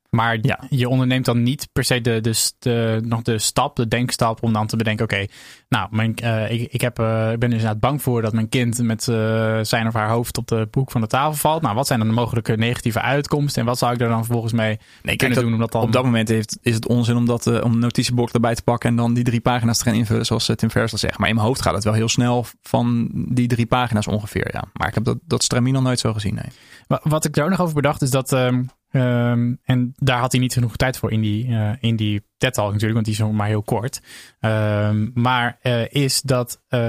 Maar 0.10 0.38
ja. 0.42 0.60
je 0.70 0.90
onderneemt 0.90 1.26
dan 1.26 1.44
niet 1.44 1.68
per 1.74 1.84
se 1.84 2.02
de, 2.02 2.22
de, 2.22 2.52
de, 2.60 3.02
nog 3.04 3.22
de 3.22 3.40
stap, 3.40 3.76
de 3.76 3.88
denkstap, 3.88 4.44
om 4.44 4.54
dan 4.54 4.68
te 4.68 4.78
bedenken: 4.78 5.06
oké, 5.06 5.26
nou, 5.70 5.88
mijn, 5.92 6.16
uh, 6.24 6.52
ik, 6.52 6.74
ik, 6.74 6.82
heb, 6.82 7.00
uh, 7.00 7.32
ik 7.32 7.40
ben 7.40 7.50
dus 7.50 7.60
inderdaad 7.60 7.80
bang 7.80 8.02
voor 8.02 8.22
dat 8.22 8.34
mijn 8.34 8.50
kind 8.50 8.82
met 8.82 9.08
uh, 9.08 9.16
zijn 9.62 9.88
of 9.88 9.94
haar 9.94 10.10
hoofd 10.10 10.38
op 10.38 10.48
de 10.48 10.68
boek 10.72 10.92
van 10.92 11.02
de 11.02 11.08
tafel 11.08 11.34
valt. 11.34 11.62
Nou, 11.62 11.76
wat 11.76 11.88
zijn 11.88 12.00
dan 12.00 12.08
de 12.08 12.14
mogelijke 12.14 12.56
negatieve 12.56 13.02
uitkomsten 13.02 13.62
en 13.62 13.68
wat 13.68 13.78
zou 13.78 13.94
ik 13.94 14.02
er 14.02 14.10
dan 14.10 14.24
vervolgens 14.24 14.54
mee 14.54 14.80
nee, 15.04 15.16
kunnen 15.16 15.40
doen? 15.40 15.54
Om 15.54 15.60
dat 15.60 15.72
dan... 15.72 15.82
Op 15.82 15.92
dat 15.92 16.04
moment 16.04 16.28
heeft, 16.28 16.58
is 16.62 16.76
het 16.76 16.88
onzin 16.88 17.16
om, 17.16 17.26
dat, 17.26 17.62
om 17.62 17.72
een 17.72 17.80
notitieblok 17.80 18.30
erbij 18.30 18.56
te 18.56 18.64
pakken 18.64 18.90
en 18.90 18.96
dan 18.96 19.14
die 19.14 19.24
drie 19.24 19.42
pagina's 19.42 19.78
te 19.78 19.84
gaan 19.84 19.94
invullen, 19.94 20.26
zoals 20.26 20.52
Tim 20.56 20.70
Ferriss 20.70 20.94
al 20.94 21.00
zegt. 21.00 21.18
Maar 21.18 21.30
in 21.30 21.36
mijn 21.36 21.48
hoofd 21.48 21.62
gaat 21.62 21.74
het 21.74 21.84
wel 21.84 21.94
heel 21.94 22.10
snel 22.10 22.46
van 22.62 23.10
die 23.14 23.48
drie 23.48 23.66
pagina's 23.66 24.08
ongeveer. 24.08 24.50
Ja. 24.54 24.64
Maar 24.74 24.88
ik 24.88 24.94
heb 24.94 25.04
dat, 25.04 25.18
dat 25.26 25.44
stramien 25.44 25.74
nog 25.74 25.84
nooit 25.84 26.00
zo 26.00 26.14
gezien. 26.14 26.36
Nee. 26.36 27.00
Wat 27.04 27.26
ik 27.26 27.34
daar 27.34 27.44
ook 27.44 27.50
nog 27.52 27.62
over 27.62 27.76
bedacht 27.76 28.02
is 28.02 28.10
dat. 28.10 28.32
Um, 28.32 28.70
Um, 28.96 29.60
en 29.64 29.94
daar 29.96 30.20
had 30.20 30.32
hij 30.32 30.42
niet 30.42 30.54
genoeg 30.54 30.76
tijd 30.76 30.98
voor 30.98 31.12
in 31.12 31.22
die, 31.22 31.48
uh, 31.48 31.72
in 31.80 31.96
die 31.96 32.26
TED-talk 32.38 32.66
natuurlijk, 32.66 32.94
want 32.94 33.06
die 33.06 33.14
is 33.14 33.20
nog 33.20 33.32
maar 33.32 33.48
heel 33.48 33.64
kort. 33.64 34.02
Um, 34.40 35.12
maar 35.14 35.58
uh, 35.64 35.88
is 35.90 36.22
dat 36.22 36.62
uh, 36.70 36.80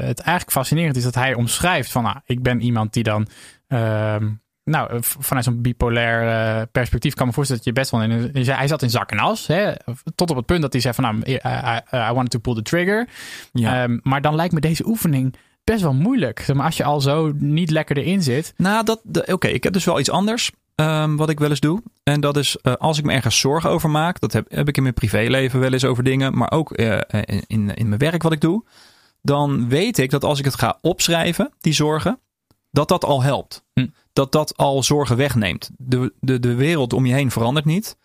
het 0.00 0.20
eigenlijk 0.20 0.50
fascinerend 0.50 0.96
is 0.96 1.02
dat 1.02 1.14
hij 1.14 1.34
omschrijft 1.34 1.92
van, 1.92 2.02
nou, 2.02 2.16
ik 2.24 2.42
ben 2.42 2.60
iemand 2.60 2.92
die 2.92 3.02
dan, 3.02 3.26
um, 3.68 4.42
nou, 4.64 4.98
vanuit 5.00 5.44
zo'n 5.44 5.62
bipolair 5.62 6.66
perspectief 6.66 7.14
kan 7.14 7.26
me 7.26 7.32
voorstellen 7.32 7.64
dat 7.64 7.74
je 7.74 7.80
best 7.80 7.90
wel 7.90 8.02
in, 8.02 8.46
hij 8.46 8.68
zat 8.68 8.82
in 8.82 8.90
zak 8.90 9.10
en 9.10 9.18
as, 9.18 9.46
hè, 9.46 9.72
tot 10.14 10.30
op 10.30 10.36
het 10.36 10.46
punt 10.46 10.62
dat 10.62 10.72
hij 10.72 10.82
zei 10.82 10.94
van, 10.94 11.04
nou, 11.04 11.22
I, 11.26 11.32
I, 11.32 11.96
I 11.96 12.12
wanted 12.12 12.30
to 12.30 12.38
pull 12.38 12.54
the 12.54 12.62
trigger. 12.62 13.08
Ja. 13.52 13.86
maar 14.02 14.20
dan 14.20 14.34
lijkt 14.34 14.54
me 14.54 14.60
deze 14.60 14.86
oefening 14.86 15.34
best 15.64 15.82
wel 15.82 15.94
moeilijk. 15.94 16.54
Maar 16.54 16.64
als 16.64 16.76
je 16.76 16.84
al 16.84 17.00
zo 17.00 17.32
niet 17.36 17.70
lekker 17.70 17.98
erin 17.98 18.22
zit. 18.22 18.54
Nou, 18.56 18.84
dat, 18.84 19.30
oké, 19.32 19.48
ik 19.48 19.64
heb 19.64 19.72
dus 19.72 19.84
wel 19.84 20.00
iets 20.00 20.10
anders. 20.10 20.52
Um, 20.74 21.16
wat 21.16 21.30
ik 21.30 21.38
wel 21.38 21.50
eens 21.50 21.60
doe. 21.60 21.82
En 22.02 22.20
dat 22.20 22.36
is 22.36 22.56
uh, 22.62 22.74
als 22.74 22.98
ik 22.98 23.04
me 23.04 23.12
ergens 23.12 23.38
zorgen 23.38 23.70
over 23.70 23.90
maak. 23.90 24.20
Dat 24.20 24.32
heb, 24.32 24.50
heb 24.50 24.68
ik 24.68 24.76
in 24.76 24.82
mijn 24.82 24.94
privéleven 24.94 25.60
wel 25.60 25.72
eens 25.72 25.84
over 25.84 26.04
dingen. 26.04 26.38
Maar 26.38 26.50
ook 26.50 26.78
uh, 26.78 26.98
in, 27.46 27.74
in 27.74 27.88
mijn 27.88 27.98
werk 27.98 28.22
wat 28.22 28.32
ik 28.32 28.40
doe. 28.40 28.64
Dan 29.22 29.68
weet 29.68 29.98
ik 29.98 30.10
dat 30.10 30.24
als 30.24 30.38
ik 30.38 30.44
het 30.44 30.54
ga 30.54 30.78
opschrijven, 30.80 31.52
die 31.60 31.72
zorgen. 31.72 32.18
Dat 32.70 32.88
dat 32.88 33.04
al 33.04 33.22
helpt. 33.22 33.64
Hm. 33.72 33.86
Dat 34.12 34.32
dat 34.32 34.56
al 34.56 34.82
zorgen 34.82 35.16
wegneemt. 35.16 35.70
De, 35.76 36.12
de, 36.20 36.40
de 36.40 36.54
wereld 36.54 36.92
om 36.92 37.06
je 37.06 37.14
heen 37.14 37.30
verandert 37.30 37.66
niet. 37.66 37.96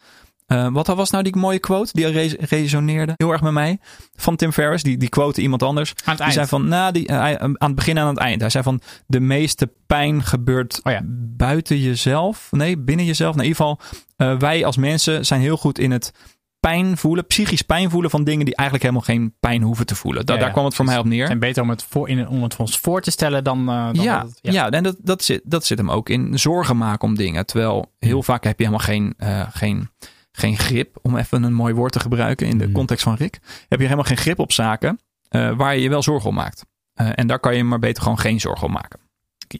Uh, 0.51 0.67
wat 0.71 0.87
was 0.87 1.09
nou 1.09 1.23
die 1.23 1.35
mooie 1.35 1.59
quote? 1.59 1.89
Die 1.93 2.07
re 2.07 2.37
resoneerde 2.39 3.13
heel 3.15 3.31
erg 3.31 3.41
met 3.41 3.51
mij. 3.51 3.79
Van 4.15 4.35
Tim 4.35 4.51
Ferriss. 4.51 4.83
Die, 4.83 4.97
die 4.97 5.09
quote 5.09 5.41
iemand 5.41 5.63
anders. 5.63 5.89
Aan 5.89 5.95
het 6.05 6.15
die 6.15 6.21
eind. 6.21 6.33
zei 6.33 6.47
van, 6.47 6.67
nou, 6.67 6.91
die, 6.91 7.09
uh, 7.09 7.33
aan 7.33 7.55
het 7.57 7.75
begin 7.75 7.97
en 7.97 8.03
aan 8.03 8.09
het 8.09 8.17
eind. 8.17 8.41
Hij 8.41 8.49
zei 8.49 8.63
van, 8.63 8.81
de 9.07 9.19
meeste 9.19 9.71
pijn 9.87 10.23
gebeurt 10.23 10.79
oh 10.83 10.91
ja. 10.91 11.01
buiten 11.37 11.79
jezelf. 11.79 12.47
Nee, 12.51 12.77
binnen 12.77 13.05
jezelf. 13.05 13.35
Nou, 13.35 13.47
in 13.47 13.53
ieder 13.53 13.65
geval, 13.65 13.79
uh, 14.17 14.39
wij 14.39 14.65
als 14.65 14.77
mensen 14.77 15.25
zijn 15.25 15.41
heel 15.41 15.57
goed 15.57 15.79
in 15.79 15.91
het 15.91 16.13
pijn 16.59 16.97
voelen, 16.97 17.25
psychisch 17.25 17.61
pijn 17.61 17.89
voelen 17.89 18.09
van 18.09 18.23
dingen 18.23 18.45
die 18.45 18.55
eigenlijk 18.55 18.89
helemaal 18.89 19.15
geen 19.15 19.33
pijn 19.39 19.61
hoeven 19.61 19.85
te 19.85 19.95
voelen. 19.95 20.25
Da 20.25 20.37
daar 20.37 20.51
kwam 20.51 20.65
het 20.65 20.75
voor 20.75 20.85
mij 20.85 20.97
op 20.97 21.05
neer. 21.05 21.29
En 21.29 21.39
beter 21.39 21.63
om 21.63 21.69
het, 21.69 21.83
voor, 21.83 22.09
in, 22.09 22.27
om 22.27 22.43
het 22.43 22.55
voor 22.55 22.65
ons 22.65 22.77
voor 22.77 23.01
te 23.01 23.11
stellen 23.11 23.43
dan. 23.43 23.65
Dan 23.65 23.93
ja, 23.93 24.25
het, 24.25 24.39
ja, 24.41 24.51
ja. 24.51 24.69
en 24.69 24.83
dat, 24.83 24.95
dat, 24.99 25.23
zit, 25.23 25.41
dat 25.43 25.65
zit 25.65 25.77
hem 25.77 25.91
ook 25.91 26.09
in 26.09 26.39
zorgen 26.39 26.77
maken 26.77 27.07
om 27.07 27.15
dingen. 27.15 27.45
Terwijl 27.45 27.91
heel 27.99 28.23
vaak 28.23 28.43
heb 28.43 28.59
je 28.59 28.65
helemaal 28.65 28.85
geen, 28.85 29.13
geen, 29.51 29.89
geen 30.31 30.57
grip, 30.57 30.97
om 31.01 31.17
even 31.17 31.43
een 31.43 31.53
mooi 31.53 31.73
woord 31.73 31.91
te 31.91 31.99
gebruiken 31.99 32.47
in 32.47 32.57
de 32.57 32.67
mm. 32.67 32.73
context 32.73 33.03
van 33.03 33.15
Rick. 33.15 33.39
Heb 33.67 33.79
je 33.79 33.85
helemaal 33.85 34.03
geen 34.03 34.17
grip 34.17 34.39
op 34.39 34.51
zaken 34.51 34.99
uh, 35.29 35.55
waar 35.57 35.75
je 35.75 35.81
je 35.81 35.89
wel 35.89 36.03
zorgen 36.03 36.29
om 36.29 36.35
maakt. 36.35 36.65
en 36.93 37.27
daar 37.27 37.39
kan 37.39 37.55
je 37.55 37.63
maar 37.63 37.79
beter 37.79 38.03
gewoon 38.03 38.19
geen 38.19 38.39
zorgen 38.39 38.67
om 38.67 38.73
maken. 38.73 38.99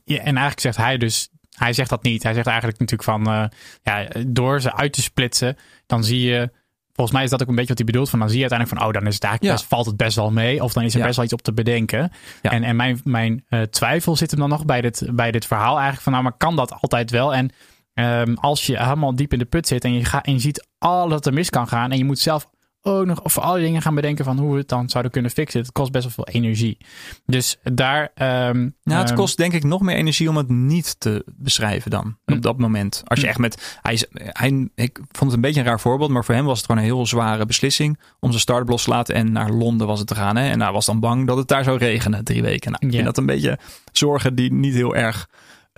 Ja, 0.03 0.17
en 0.17 0.23
eigenlijk 0.23 0.59
zegt 0.59 0.77
hij 0.77 0.97
dus 0.97 1.29
hij 1.59 1.73
zegt 1.73 1.89
dat 1.89 2.03
niet. 2.03 2.23
Hij 2.23 2.33
zegt 2.33 2.47
eigenlijk 2.47 2.79
natuurlijk 2.79 3.09
van, 3.09 3.29
uh, 3.29 3.45
ja, 3.81 4.07
door 4.27 4.61
ze 4.61 4.75
uit 4.75 4.93
te 4.93 5.01
splitsen, 5.01 5.57
dan 5.85 6.03
zie 6.03 6.21
je 6.21 6.51
volgens 6.93 7.17
mij 7.17 7.23
is 7.25 7.29
dat 7.29 7.41
ook 7.41 7.47
een 7.47 7.55
beetje 7.55 7.69
wat 7.69 7.77
hij 7.77 7.85
bedoelt. 7.85 8.09
Van 8.09 8.19
dan 8.19 8.29
zie 8.29 8.37
je 8.37 8.49
uiteindelijk 8.49 8.79
van, 8.79 8.89
oh, 8.89 8.99
dan 8.99 9.07
is 9.09 9.15
het 9.15 9.23
eigenlijk 9.23 9.55
best, 9.55 9.69
valt 9.69 9.85
het 9.85 9.97
best 9.97 10.15
wel 10.15 10.31
mee. 10.31 10.63
Of 10.63 10.73
dan 10.73 10.83
is 10.83 10.95
er 10.95 11.01
best 11.01 11.15
wel 11.15 11.25
iets 11.25 11.33
op 11.33 11.41
te 11.41 11.53
bedenken. 11.53 12.11
En, 12.41 12.63
en 12.63 12.75
mijn, 12.75 13.01
mijn 13.03 13.45
twijfel 13.69 14.15
zit 14.15 14.31
hem 14.31 14.39
dan 14.39 14.49
nog 14.49 14.65
bij 14.65 14.81
dit, 14.81 15.07
bij 15.11 15.31
dit 15.31 15.45
verhaal 15.45 15.73
eigenlijk 15.73 16.01
van, 16.01 16.11
nou, 16.11 16.23
maar 16.23 16.37
kan 16.37 16.55
dat 16.55 16.73
altijd 16.81 17.11
wel? 17.11 17.33
En 17.33 17.51
um, 17.99 18.35
als 18.35 18.65
je 18.65 18.79
helemaal 18.79 19.15
diep 19.15 19.33
in 19.33 19.39
de 19.39 19.45
put 19.45 19.67
zit 19.67 19.83
en 19.83 19.93
je, 19.93 20.05
gaat 20.05 20.25
en 20.25 20.33
je 20.33 20.39
ziet 20.39 20.67
al 20.77 21.09
dat 21.09 21.25
er 21.25 21.33
mis 21.33 21.49
kan 21.49 21.67
gaan 21.67 21.91
en 21.91 21.97
je 21.97 22.05
moet 22.05 22.19
zelf 22.19 22.49
ook 22.81 23.05
nog 23.05 23.19
voor 23.23 23.43
alle 23.43 23.59
dingen 23.59 23.81
gaan 23.81 23.95
bedenken 23.95 24.25
van 24.25 24.37
hoe 24.37 24.51
we 24.51 24.57
het 24.57 24.67
dan 24.67 24.89
zouden 24.89 25.11
kunnen 25.11 25.31
fixen. 25.31 25.61
Het 25.61 25.71
kost 25.71 25.91
best 25.91 26.03
wel 26.03 26.13
veel 26.13 26.41
energie. 26.41 26.77
Dus 27.25 27.57
daar. 27.63 28.01
Um, 28.01 28.75
nou, 28.83 28.99
het 28.99 29.09
ehm, 29.09 29.15
kost 29.15 29.37
denk 29.37 29.53
ik 29.53 29.63
nog 29.63 29.81
meer 29.81 29.95
energie 29.95 30.29
om 30.29 30.37
het 30.37 30.49
niet 30.49 30.99
te 30.99 31.25
beschrijven 31.35 31.91
dan. 31.91 32.17
Op 32.25 32.33
hm. 32.33 32.39
dat 32.39 32.57
moment. 32.57 33.01
Als 33.05 33.19
je 33.19 33.25
hm. 33.25 33.31
echt 33.31 33.39
met. 33.39 33.77
Hij, 33.81 33.99
hij, 34.13 34.69
ik 34.75 34.97
vond 34.97 35.19
het 35.19 35.33
een 35.33 35.41
beetje 35.41 35.59
een 35.59 35.65
raar 35.65 35.79
voorbeeld, 35.79 36.09
maar 36.09 36.25
voor 36.25 36.35
hem 36.35 36.45
was 36.45 36.57
het 36.57 36.65
gewoon 36.65 36.81
een 36.81 36.87
heel 36.87 37.05
zware 37.05 37.45
beslissing 37.45 37.99
om 38.19 38.29
zijn 38.29 38.41
start 38.41 38.69
los 38.69 38.83
te 38.83 38.89
laten 38.89 39.15
en 39.15 39.31
naar 39.31 39.49
Londen 39.49 39.87
was 39.87 39.99
het 39.99 40.07
te 40.07 40.15
gaan. 40.15 40.35
Hè? 40.35 40.49
En 40.49 40.61
hij 40.61 40.71
was 40.71 40.85
dan 40.85 40.99
bang 40.99 41.27
dat 41.27 41.37
het 41.37 41.47
daar 41.47 41.63
zou 41.63 41.77
regenen 41.77 42.23
drie 42.23 42.41
weken. 42.41 42.71
Nou, 42.71 42.85
ik 42.85 42.91
vind 42.91 43.05
dat 43.05 43.17
een 43.17 43.25
beetje 43.25 43.59
zorgen 43.91 44.35
die 44.35 44.53
niet 44.53 44.73
heel 44.73 44.95
erg. 44.95 45.27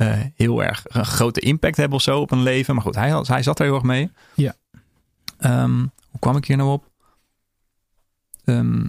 Uh, 0.01 0.20
heel 0.36 0.63
erg 0.63 0.84
een 0.88 1.05
grote 1.05 1.39
impact 1.39 1.77
hebben 1.77 1.98
of 1.98 2.03
zo 2.03 2.20
op 2.20 2.31
een 2.31 2.43
leven. 2.43 2.74
Maar 2.74 2.84
goed, 2.84 2.96
hij, 2.96 3.22
hij 3.24 3.43
zat 3.43 3.60
er 3.60 3.65
heel 3.65 3.74
erg 3.74 3.84
mee. 3.84 4.12
Ja. 4.36 4.55
Um, 5.39 5.91
hoe 6.10 6.20
kwam 6.20 6.38
ik 6.38 6.46
hier 6.46 6.58
nou 6.58 6.72
op? 6.72 6.89
Ehm, 8.46 8.86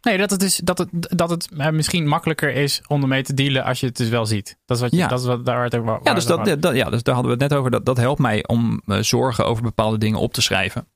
nee, 0.00 0.18
dat 0.18 0.30
het, 0.30 0.42
is, 0.42 0.56
dat 0.56 0.78
het, 0.78 0.88
dat 0.92 1.30
het 1.30 1.48
eh, 1.56 1.70
misschien 1.70 2.06
makkelijker 2.06 2.54
is 2.54 2.82
om 2.86 3.02
ermee 3.02 3.22
te 3.22 3.34
dealen 3.34 3.64
als 3.64 3.80
je 3.80 3.86
het 3.86 3.96
dus 3.96 4.08
wel 4.08 4.26
ziet. 4.26 4.58
Dat 4.64 4.76
is 4.76 4.82
wat 4.82 4.90
je, 4.90 4.96
ja. 4.96 5.08
dat 5.08 5.20
is 5.20 5.26
wat 5.26 5.44
daar 5.44 5.64
het 5.64 5.74
waar, 5.74 6.00
ja, 6.02 6.14
dus 6.14 6.26
dat, 6.26 6.62
dat, 6.62 6.74
ja, 6.74 6.90
dus 6.90 7.02
daar 7.02 7.14
hadden 7.14 7.36
we 7.36 7.42
het 7.42 7.50
net 7.50 7.58
over. 7.58 7.70
Dat, 7.70 7.86
dat 7.86 7.96
helpt 7.96 8.20
mij 8.20 8.46
om 8.46 8.82
uh, 8.86 8.98
zorgen 8.98 9.46
over 9.46 9.62
bepaalde 9.62 9.98
dingen 9.98 10.18
op 10.18 10.32
te 10.32 10.42
schrijven. 10.42 10.88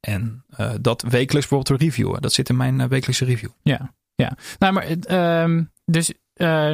En 0.00 0.44
uh, 0.60 0.70
dat 0.80 1.02
wekelijks 1.02 1.48
bijvoorbeeld 1.48 1.78
te 1.78 1.84
reviewen. 1.84 2.22
Dat 2.22 2.32
zit 2.32 2.48
in 2.48 2.56
mijn 2.56 2.88
wekelijkse 2.88 3.24
review. 3.24 3.50
Ja, 3.62 3.94
ja. 4.14 4.36
Nou, 4.58 4.72
maar 4.72 5.42
um, 5.42 5.72
dus 5.84 6.12
uh, 6.38 6.70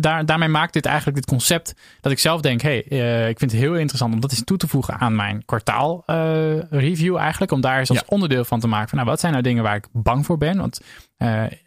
daar, 0.00 0.26
daarmee 0.26 0.48
maakt 0.48 0.72
dit 0.72 0.86
eigenlijk 0.86 1.16
dit 1.16 1.26
concept 1.26 1.74
dat 2.00 2.12
ik 2.12 2.18
zelf 2.18 2.40
denk: 2.40 2.60
hey, 2.60 2.84
uh, 2.88 3.28
ik 3.28 3.38
vind 3.38 3.50
het 3.50 3.60
heel 3.60 3.74
interessant 3.74 4.14
om 4.14 4.20
dat 4.20 4.30
eens 4.30 4.44
toe 4.44 4.56
te 4.56 4.68
voegen 4.68 4.98
aan 4.98 5.16
mijn 5.16 5.44
kwartaal 5.44 6.02
uh, 6.06 6.60
review 6.70 7.16
eigenlijk. 7.16 7.52
Om 7.52 7.60
daar 7.60 7.78
eens 7.78 7.90
als 7.90 8.04
onderdeel 8.04 8.44
van 8.44 8.60
te 8.60 8.68
maken 8.68 8.88
van 8.88 8.98
nou, 8.98 9.10
wat 9.10 9.20
zijn 9.20 9.32
nou 9.32 9.44
dingen 9.44 9.62
waar 9.62 9.76
ik 9.76 9.86
bang 9.92 10.26
voor 10.26 10.38
ben? 10.38 10.56
Want 10.56 10.80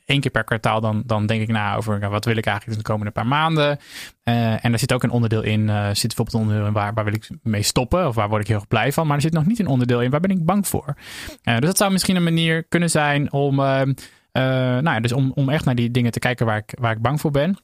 één 0.06 0.20
keer 0.20 0.32
per 0.32 0.44
kwartaal 0.44 0.82
dan, 0.82 1.04
dan 1.06 1.26
denk 1.26 1.42
ik 1.42 1.48
na 1.48 1.76
over 1.76 2.00
nou, 2.00 2.12
wat 2.12 2.26
wil 2.26 2.38
ik 2.38 2.46
eigenlijk 2.46 2.78
de 2.78 2.84
komende 2.92 3.12
paar 3.12 3.28
maanden. 3.28 3.80
en 4.24 4.74
er 4.74 4.80
zit 4.80 4.94
ook 4.94 5.04
een 5.04 5.10
onderdeel 5.10 5.42
in, 5.42 5.68
zit 5.94 6.16
bijvoorbeeld 6.16 6.34
een 6.34 6.40
onderdeel 6.40 6.68
in 6.68 6.74
waar, 6.74 6.94
waar 6.94 7.04
wil 7.04 7.14
ik 7.14 7.30
mee 7.44 7.64
stoppen 7.64 8.08
of 8.08 8.16
waar 8.16 8.30
word 8.30 8.42
ik 8.42 8.48
heel 8.48 8.58
erg 8.58 8.68
blij 8.68 8.92
van. 8.92 9.08
Maar 9.08 9.16
er 9.16 9.22
zit 9.22 9.34
nog 9.34 9.46
niet 9.46 9.60
een 9.60 9.68
onderdeel 9.68 10.02
in 10.02 10.10
waar 10.10 10.20
ben 10.20 10.32
ik 10.32 10.46
bang 10.46 10.68
voor. 10.68 10.96
dus 11.44 11.60
dat 11.60 11.78
zou 11.78 11.92
misschien 11.92 12.16
een 12.16 12.24
manier 12.24 12.64
kunnen 12.64 12.90
zijn 12.90 13.32
om 13.32 13.60
nou 14.32 14.84
ja, 14.84 15.00
dus 15.00 15.12
om, 15.12 15.32
om 15.36 15.50
echt 15.50 15.66
naar 15.66 15.76
die 15.76 15.92
dingen 15.92 16.12
te 16.12 16.20
kijken 16.20 16.46
waar 16.46 16.58
ik, 16.58 16.74
waar 16.80 16.92
ik 16.92 17.02
bang 17.02 17.22
voor 17.22 17.32
ben. 17.32 17.58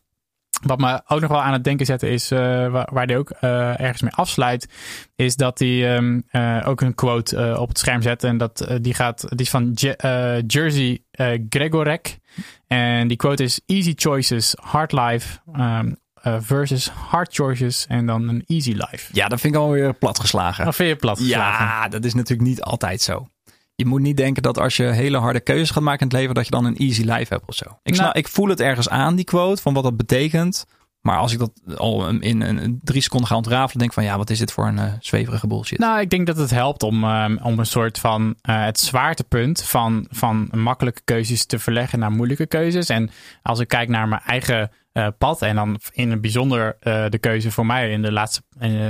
Wat 0.62 0.80
me 0.80 1.02
ook 1.08 1.22
nog 1.22 1.30
wel 1.30 1.42
aan 1.42 1.54
het 1.54 1.64
denken 1.64 1.86
zetten 1.86 2.10
is, 2.10 2.32
uh, 2.32 2.40
waar, 2.40 2.90
waar 2.92 3.06
hij 3.06 3.18
ook 3.18 3.32
uh, 3.42 3.80
ergens 3.80 4.02
mee 4.02 4.12
afsluit, 4.12 4.70
is 5.16 5.36
dat 5.36 5.60
hij 5.60 5.96
um, 5.96 6.24
ook 6.66 6.82
een 6.82 6.96
quote 6.96 7.58
op 7.60 7.68
het 7.68 7.80
scherm 7.80 8.02
zet. 8.02 8.24
En 8.24 8.38
dat, 8.38 8.78
die, 8.82 8.94
gaat, 8.94 9.26
die 9.30 9.46
is 9.46 9.50
van 9.50 9.72
Je 9.74 10.44
Jersey 10.48 11.04
Gregorek. 11.50 12.20
En 12.68 13.08
die 13.08 13.18
quote 13.18 13.44
is: 13.44 13.62
Easy 13.66 13.94
choices, 13.96 14.56
hard 14.62 14.92
life. 14.92 15.40
Um, 15.58 15.98
versus 16.40 16.90
hard 16.90 17.34
choices 17.34 17.86
en 17.88 18.06
dan 18.06 18.28
een 18.28 18.44
easy 18.48 18.72
life. 18.72 19.10
Ja, 19.12 19.28
dat 19.28 19.40
vind 19.40 19.56
ik 19.56 19.60
alweer 19.60 19.94
platgeslagen. 19.94 20.66
Dat 20.66 20.76
vind 20.76 20.90
je 20.90 20.96
platgeslagen. 20.96 21.66
Ja, 21.66 21.88
dat 21.88 22.06
is 22.06 22.14
natuurlijk 22.14 22.48
niet 22.50 22.62
altijd 22.62 23.02
zo 23.02 23.28
je 23.76 23.86
moet 23.86 24.02
niet 24.02 24.18
denken 24.18 24.44
dat 24.44 24.60
als 24.60 24.78
je 24.78 24.84
hele 24.84 25.18
harde 25.18 25.40
keuzes 25.40 25.72
gaat 25.72 25.84
maken 25.84 26.02
in 26.02 26.08
het 26.08 26.16
leven, 26.16 26.36
dat 26.36 26.46
je 26.46 26.52
dan 26.52 26.66
een 26.66 26.78
easy 26.78 27.02
life 27.02 27.34
hebt 27.34 27.48
of 27.48 27.56
zo. 27.56 27.80
Ik, 27.84 27.96
nou, 27.98 28.12
ik 28.12 28.28
voel 28.28 28.48
het 28.48 28.60
ergens 28.60 28.90
aan, 28.90 29.16
die 29.16 29.26
quote, 29.26 29.62
van 29.62 29.74
wat 29.74 29.84
dat 29.84 29.98
betekent. 29.98 30.66
Maar 31.02 31.18
als 31.18 31.34
ik 31.34 31.40
dat 31.40 31.52
al 31.78 32.08
in 32.08 32.42
een 32.42 32.80
drie 32.84 33.02
seconden 33.02 33.28
ga 33.28 33.36
ontrafelen, 33.36 33.78
denk 33.78 33.90
ik 33.90 33.94
van 33.94 34.04
ja, 34.04 34.18
wat 34.18 34.30
is 34.30 34.40
dit 34.40 34.52
voor 34.52 34.68
een 34.68 34.78
uh, 34.78 34.94
zweverige 35.00 35.48
bullshit. 35.48 35.80
Nou, 35.80 36.00
ik 36.00 36.10
denk 36.10 36.28
dat 36.28 36.38
het 36.38 36.50
helpt 36.50 36.84
om, 36.84 37.04
um, 37.04 37.40
om 37.44 37.60
een 37.60 37.66
soort 37.66 38.00
van 38.00 38.22
uh, 38.22 38.64
het 38.64 38.80
zwaartepunt 38.80 39.64
van, 39.64 40.08
van 40.10 40.50
makkelijke 40.52 41.02
keuzes 41.04 41.46
te 41.46 41.60
verleggen 41.60 42.00
naar 42.00 42.12
moeilijke 42.12 42.46
keuzes. 42.46 42.90
En 42.90 43.10
als 43.42 43.60
ik 43.60 43.68
kijk 43.68 43.90
naar 43.90 44.08
mijn 44.08 44.22
eigen 44.22 44.72
uh, 44.98 45.08
pad 45.18 45.42
en 45.42 45.56
dan 45.56 45.80
in 45.92 46.12
het 46.12 46.22
bijzonder 46.22 46.78
de 47.10 47.18
keuze 47.20 47.52
voor 47.52 47.66
mij 47.66 47.92
in 47.92 48.02
de 48.02 48.12
laatste, 48.12 48.42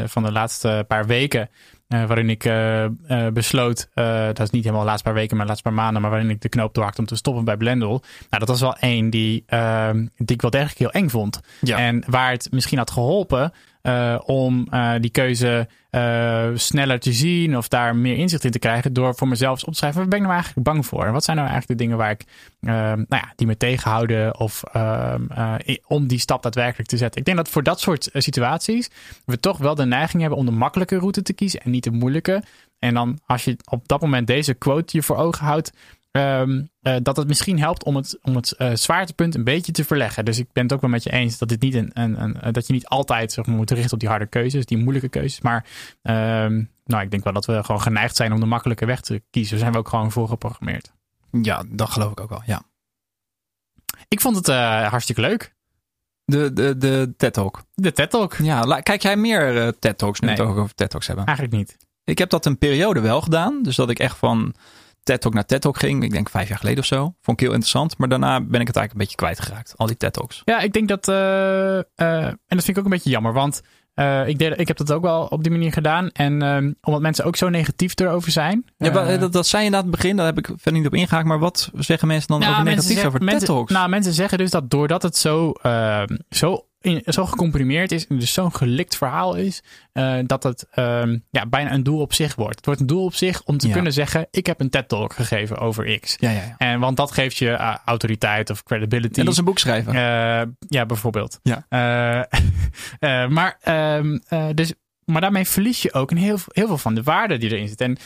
van 0.06 0.24
de 0.24 0.32
laatste 0.32 0.86
paar 0.88 1.06
weken 1.06 1.50
waarin 1.88 2.30
ik 2.30 2.52
besloot, 3.34 3.90
dat 3.94 4.40
is 4.40 4.50
niet 4.50 4.64
helemaal 4.64 4.82
de 4.82 4.88
laatste 4.88 5.04
paar 5.10 5.18
weken, 5.18 5.36
maar 5.38 5.46
de 5.46 5.52
laatste 5.52 5.70
paar 5.70 5.80
maanden, 5.80 6.02
maar 6.02 6.12
waarin 6.12 6.30
ik 6.30 6.42
de 6.42 6.50
knoop 6.50 6.74
doorhakte 6.74 7.02
om 7.02 7.08
te 7.08 7.16
stoppen 7.16 7.46
bij 7.46 7.58
Blendel. 7.58 8.04
Nou, 8.30 8.46
dat 8.46 8.48
was 8.48 8.62
wel 8.62 8.78
één 8.78 9.10
die, 9.10 9.46
die 10.16 10.36
ik 10.36 10.42
wel 10.42 10.52
degelijk 10.52 10.78
heel 10.78 10.92
eng 10.92 11.10
vond. 11.10 11.40
Ja. 11.62 11.78
En 11.78 12.04
waar 12.08 12.32
het 12.32 12.48
misschien 12.52 12.78
had 12.78 12.92
geholpen 12.92 13.54
uh, 13.86 14.20
om 14.26 14.68
uh, 14.72 14.94
die 15.00 15.10
keuze 15.10 15.68
uh, 15.92 16.48
sneller 16.54 17.00
te 17.00 17.14
zien 17.14 17.58
of 17.58 17.68
daar 17.68 17.96
meer 17.96 18.18
inzicht 18.18 18.44
in 18.44 18.52
te 18.52 18.60
krijgen 18.60 18.94
door 18.94 19.16
voor 19.16 19.28
mezelf 19.28 19.64
op 19.64 19.72
te 19.72 19.78
schrijven, 19.78 20.00
waar 20.00 20.10
ben 20.10 20.18
ik 20.20 20.24
nou 20.24 20.36
eigenlijk 20.36 20.68
bang 20.68 20.86
voor? 20.86 21.06
En 21.06 21.14
wat 21.14 21.24
zijn 21.24 21.38
nou 21.38 21.50
eigenlijk 21.50 21.80
de 21.80 21.86
dingen 21.86 22.02
waar 22.02 22.12
ik, 22.12 22.24
nou 22.60 23.06
ja, 23.08 23.34
die 23.36 23.48
me 23.48 23.58
tegenhouden 23.58 24.40
of 24.40 24.64
om 25.88 26.08
die 26.08 26.20
stap 26.20 26.44
daadwerkelijk 26.44 26.90
te 26.90 26.98
zetten? 26.98 27.20
Ik 27.20 27.26
denk 27.26 27.38
dat 27.38 27.50
voor 27.50 27.64
dat 27.64 27.80
soort 27.80 28.10
situaties 28.14 28.90
we 29.26 29.40
toch 29.40 29.58
wel 29.58 29.76
de 29.76 29.86
neiging 29.86 30.22
hebben 30.22 30.40
om 30.40 30.46
de 30.46 30.52
makkelijke 30.52 30.98
route 30.98 31.22
te 31.22 31.34
kiezen 31.34 31.60
en 31.60 31.72
niet 31.72 31.84
de 31.84 31.92
moeilijke. 31.92 32.44
En 32.80 32.94
dan 32.94 33.20
als 33.26 33.44
je 33.44 33.58
op 33.70 33.88
dat 33.88 34.02
moment 34.02 34.28
deze 34.28 34.54
quote 34.54 34.98
je 34.98 35.04
voor 35.04 35.18
ogen 35.18 35.46
houdt, 35.46 35.74
Um, 36.18 36.70
uh, 36.82 36.96
dat 37.02 37.18
het 37.18 37.28
misschien 37.28 37.60
helpt 37.60 37.84
om 37.84 37.96
het, 37.96 38.20
om 38.22 38.36
het 38.36 38.56
uh, 38.58 38.74
zwaartepunt 38.74 39.36
een 39.36 39.44
beetje 39.44 39.72
te 39.72 39.84
verleggen. 39.84 40.26
Dus 40.26 40.40
ik 40.40 40.48
ben 40.54 40.64
het 40.64 40.74
ook 40.74 40.82
wel 40.82 40.90
met 40.90 41.04
je 41.04 41.12
eens 41.12 41.38
dat, 41.38 41.50
dit 41.50 41.62
niet 41.62 41.74
een, 41.74 41.90
een, 41.94 42.22
een 42.22 42.42
eh, 42.42 42.52
dat 42.52 42.68
je 42.68 42.74
niet 42.74 42.88
altijd 42.88 43.32
zeg 43.32 43.46
maar, 43.46 43.56
moet 43.56 43.72
richten 43.72 43.94
op 43.94 44.00
die 44.00 44.10
harde 44.10 44.26
keuzes, 44.26 44.66
die 44.66 44.78
moeilijke 44.78 45.10
keuzes. 45.10 45.42
Maar 45.42 45.66
um, 46.02 46.72
nou, 46.86 47.04
ik 47.04 47.12
denk 47.12 47.24
wel 47.24 47.34
dat 47.34 47.46
we 47.46 47.64
gewoon 47.64 47.82
geneigd 47.82 48.16
zijn 48.16 48.34
om 48.34 48.40
de 48.40 48.46
makkelijke 48.46 48.86
weg 48.86 49.02
te 49.02 49.24
kiezen. 49.30 49.52
Daar 49.52 49.60
zijn 49.60 49.72
we 49.72 49.78
ook 49.78 49.90
gewoon 49.90 50.12
voor 50.12 50.28
geprogrammeerd. 50.28 50.92
Ja, 51.42 51.64
dat 51.70 51.90
geloof 51.90 52.12
ik 52.12 52.20
ook 52.20 52.30
wel, 52.30 52.42
ja. 52.46 52.64
Ik 54.08 54.22
vond 54.22 54.36
het 54.36 54.48
uh, 54.48 54.88
hartstikke 54.88 55.22
leuk. 55.22 55.56
De, 56.26 56.54
de, 56.54 56.78
de 56.78 57.14
TED 57.18 57.34
Talk. 57.34 57.64
De 57.74 57.92
TED 57.92 58.10
Talk. 58.10 58.36
Ja, 58.36 58.80
kijk 58.82 59.02
jij 59.02 59.18
meer 59.18 59.74
TED 59.80 59.98
Talks 59.98 60.20
nu 60.20 60.28
nee, 60.28 60.38
het 60.38 60.46
over 60.46 60.76
TED 60.76 60.90
Talks 60.90 61.08
hebben? 61.08 61.26
Eigenlijk 61.26 61.58
niet. 61.58 61.78
Ik 62.04 62.18
heb 62.18 62.30
dat 62.30 62.46
een 62.46 62.58
periode 62.58 63.00
wel 63.00 63.22
gedaan. 63.22 63.64
Dus 63.64 63.76
dat 63.76 63.90
ik 63.90 64.00
echt 64.00 64.18
van 64.18 64.56
TED 65.06 65.22
Talk 65.22 65.34
naar 65.34 65.46
TED 65.46 65.62
Talk 65.62 65.78
ging. 65.78 66.04
Ik 66.04 66.12
denk 66.12 66.30
vijf 66.30 66.48
jaar 66.48 66.58
geleden 66.58 66.80
of 66.80 66.86
zo. 66.86 66.98
Vond 67.22 67.40
ik 67.40 67.40
heel 67.40 67.54
interessant. 67.54 67.98
Maar 67.98 68.10
daarna 68.10 68.42
ben 68.42 68.62
ik 68.62 68.68
het 68.68 68.76
eigenlijk 68.76 68.92
een 68.92 68.98
beetje 68.98 69.16
kwijtgeraakt. 69.16 69.74
Al 69.78 69.88
die 69.88 69.98
TED 69.98 70.14
Talks. 70.14 70.42
Ja, 70.46 70.60
ik 70.60 70.74
denk 70.74 70.88
dat... 70.88 71.08
Uh, 71.08 71.16
uh, 71.16 71.84
en 72.26 72.38
dat 72.48 72.64
vind 72.64 72.68
ik 72.68 72.78
ook 72.78 72.84
een 72.84 72.90
beetje 72.90 73.10
jammer. 73.10 73.34
Want 73.34 73.62
uh, 73.96 74.28
ik, 74.28 74.40
deed, 74.40 74.60
ik 74.60 74.68
heb 74.68 74.78
dat 74.78 74.92
ook 74.92 75.02
wel 75.02 75.26
op 75.26 75.44
die 75.44 75.52
manier 75.52 75.72
gedaan. 75.72 76.10
En 76.10 76.42
um, 76.42 76.76
omdat 76.82 77.02
mensen 77.02 77.26
ook 77.26 77.36
zo 77.36 77.50
negatief 77.50 78.00
erover 78.00 78.32
zijn. 78.32 78.66
Ja, 78.78 79.18
dat, 79.18 79.34
dat 79.34 79.48
zei 79.48 79.62
je 79.62 79.68
inderdaad 79.68 79.92
het 79.92 80.02
begin. 80.02 80.16
Daar 80.16 80.26
heb 80.26 80.38
ik 80.38 80.46
verder 80.46 80.74
niet 80.74 80.86
op 80.86 80.94
ingehaakt. 80.94 81.28
Maar 81.28 81.40
wat 81.40 81.72
zeggen 81.74 82.08
mensen 82.08 82.40
dan 82.40 82.50
over 82.50 82.64
negatief 82.64 83.06
over 83.06 83.24
mensen, 83.24 83.40
TED 83.40 83.48
Talks? 83.48 83.72
Nou, 83.72 83.90
mensen 83.90 84.14
zeggen 84.14 84.38
dus 84.38 84.52
dat 84.52 84.70
doordat 84.70 85.02
het 85.02 85.18
zo, 85.18 85.52
ehm, 85.52 86.18
zo 86.30 86.66
in, 86.86 87.02
zo 87.06 87.26
gecomprimeerd 87.26 87.92
is 87.92 88.08
en 88.08 88.20
dus 88.20 88.34
zo'n 88.34 88.56
gelikt 88.56 88.98
verhaal 88.98 89.36
is, 89.36 89.64
uh, 89.94 90.18
dat 90.26 90.44
het 90.44 90.68
um, 90.76 91.24
ja, 91.30 91.46
bijna 91.46 91.72
een 91.72 91.84
doel 91.84 92.00
op 92.00 92.14
zich 92.14 92.36
wordt. 92.36 92.56
Het 92.56 92.66
wordt 92.66 92.82
een 92.82 92.88
doel 92.88 93.04
op 93.04 93.14
zich 93.14 93.44
om 93.44 93.58
te 93.58 93.70
kunnen 93.70 93.94
zeggen: 93.94 94.28
Ik 94.32 94.46
heb 94.46 94.60
een 94.60 94.70
TED-talk 94.70 95.14
gegeven 95.14 95.58
over 95.58 96.00
X. 96.00 96.16
Ja, 96.20 96.30
ja, 96.30 96.42
ja. 96.42 96.56
En, 96.58 96.80
want 96.80 96.98
dat 96.98 97.12
geeft 97.12 97.38
je 97.38 97.50
uh, 97.50 97.76
autoriteit 97.86 98.50
of 98.50 98.64
credibility. 98.64 99.20
En 99.20 99.26
dat 99.26 99.34
is 99.34 99.40
een 99.40 99.46
boek 99.46 99.60
schrijven. 99.60 99.94
Uh, 99.94 100.02
ja, 100.68 100.86
bijvoorbeeld. 100.86 101.40
Ja. 101.44 101.66
maar, 103.38 103.60
um, 103.98 104.22
dus, 104.54 104.74
maar 105.06 105.22
daarmee 105.22 105.48
verlies 105.48 105.82
je 105.82 105.94
ook 105.94 106.12
een 106.12 106.18
heel, 106.18 106.40
heel 106.48 106.68
veel 106.68 106.78
van 106.78 106.96
de 106.96 107.04
waarde 107.04 107.38
die 107.38 107.52
erin 107.52 107.68
zit. 107.68 107.82
En 107.82 107.98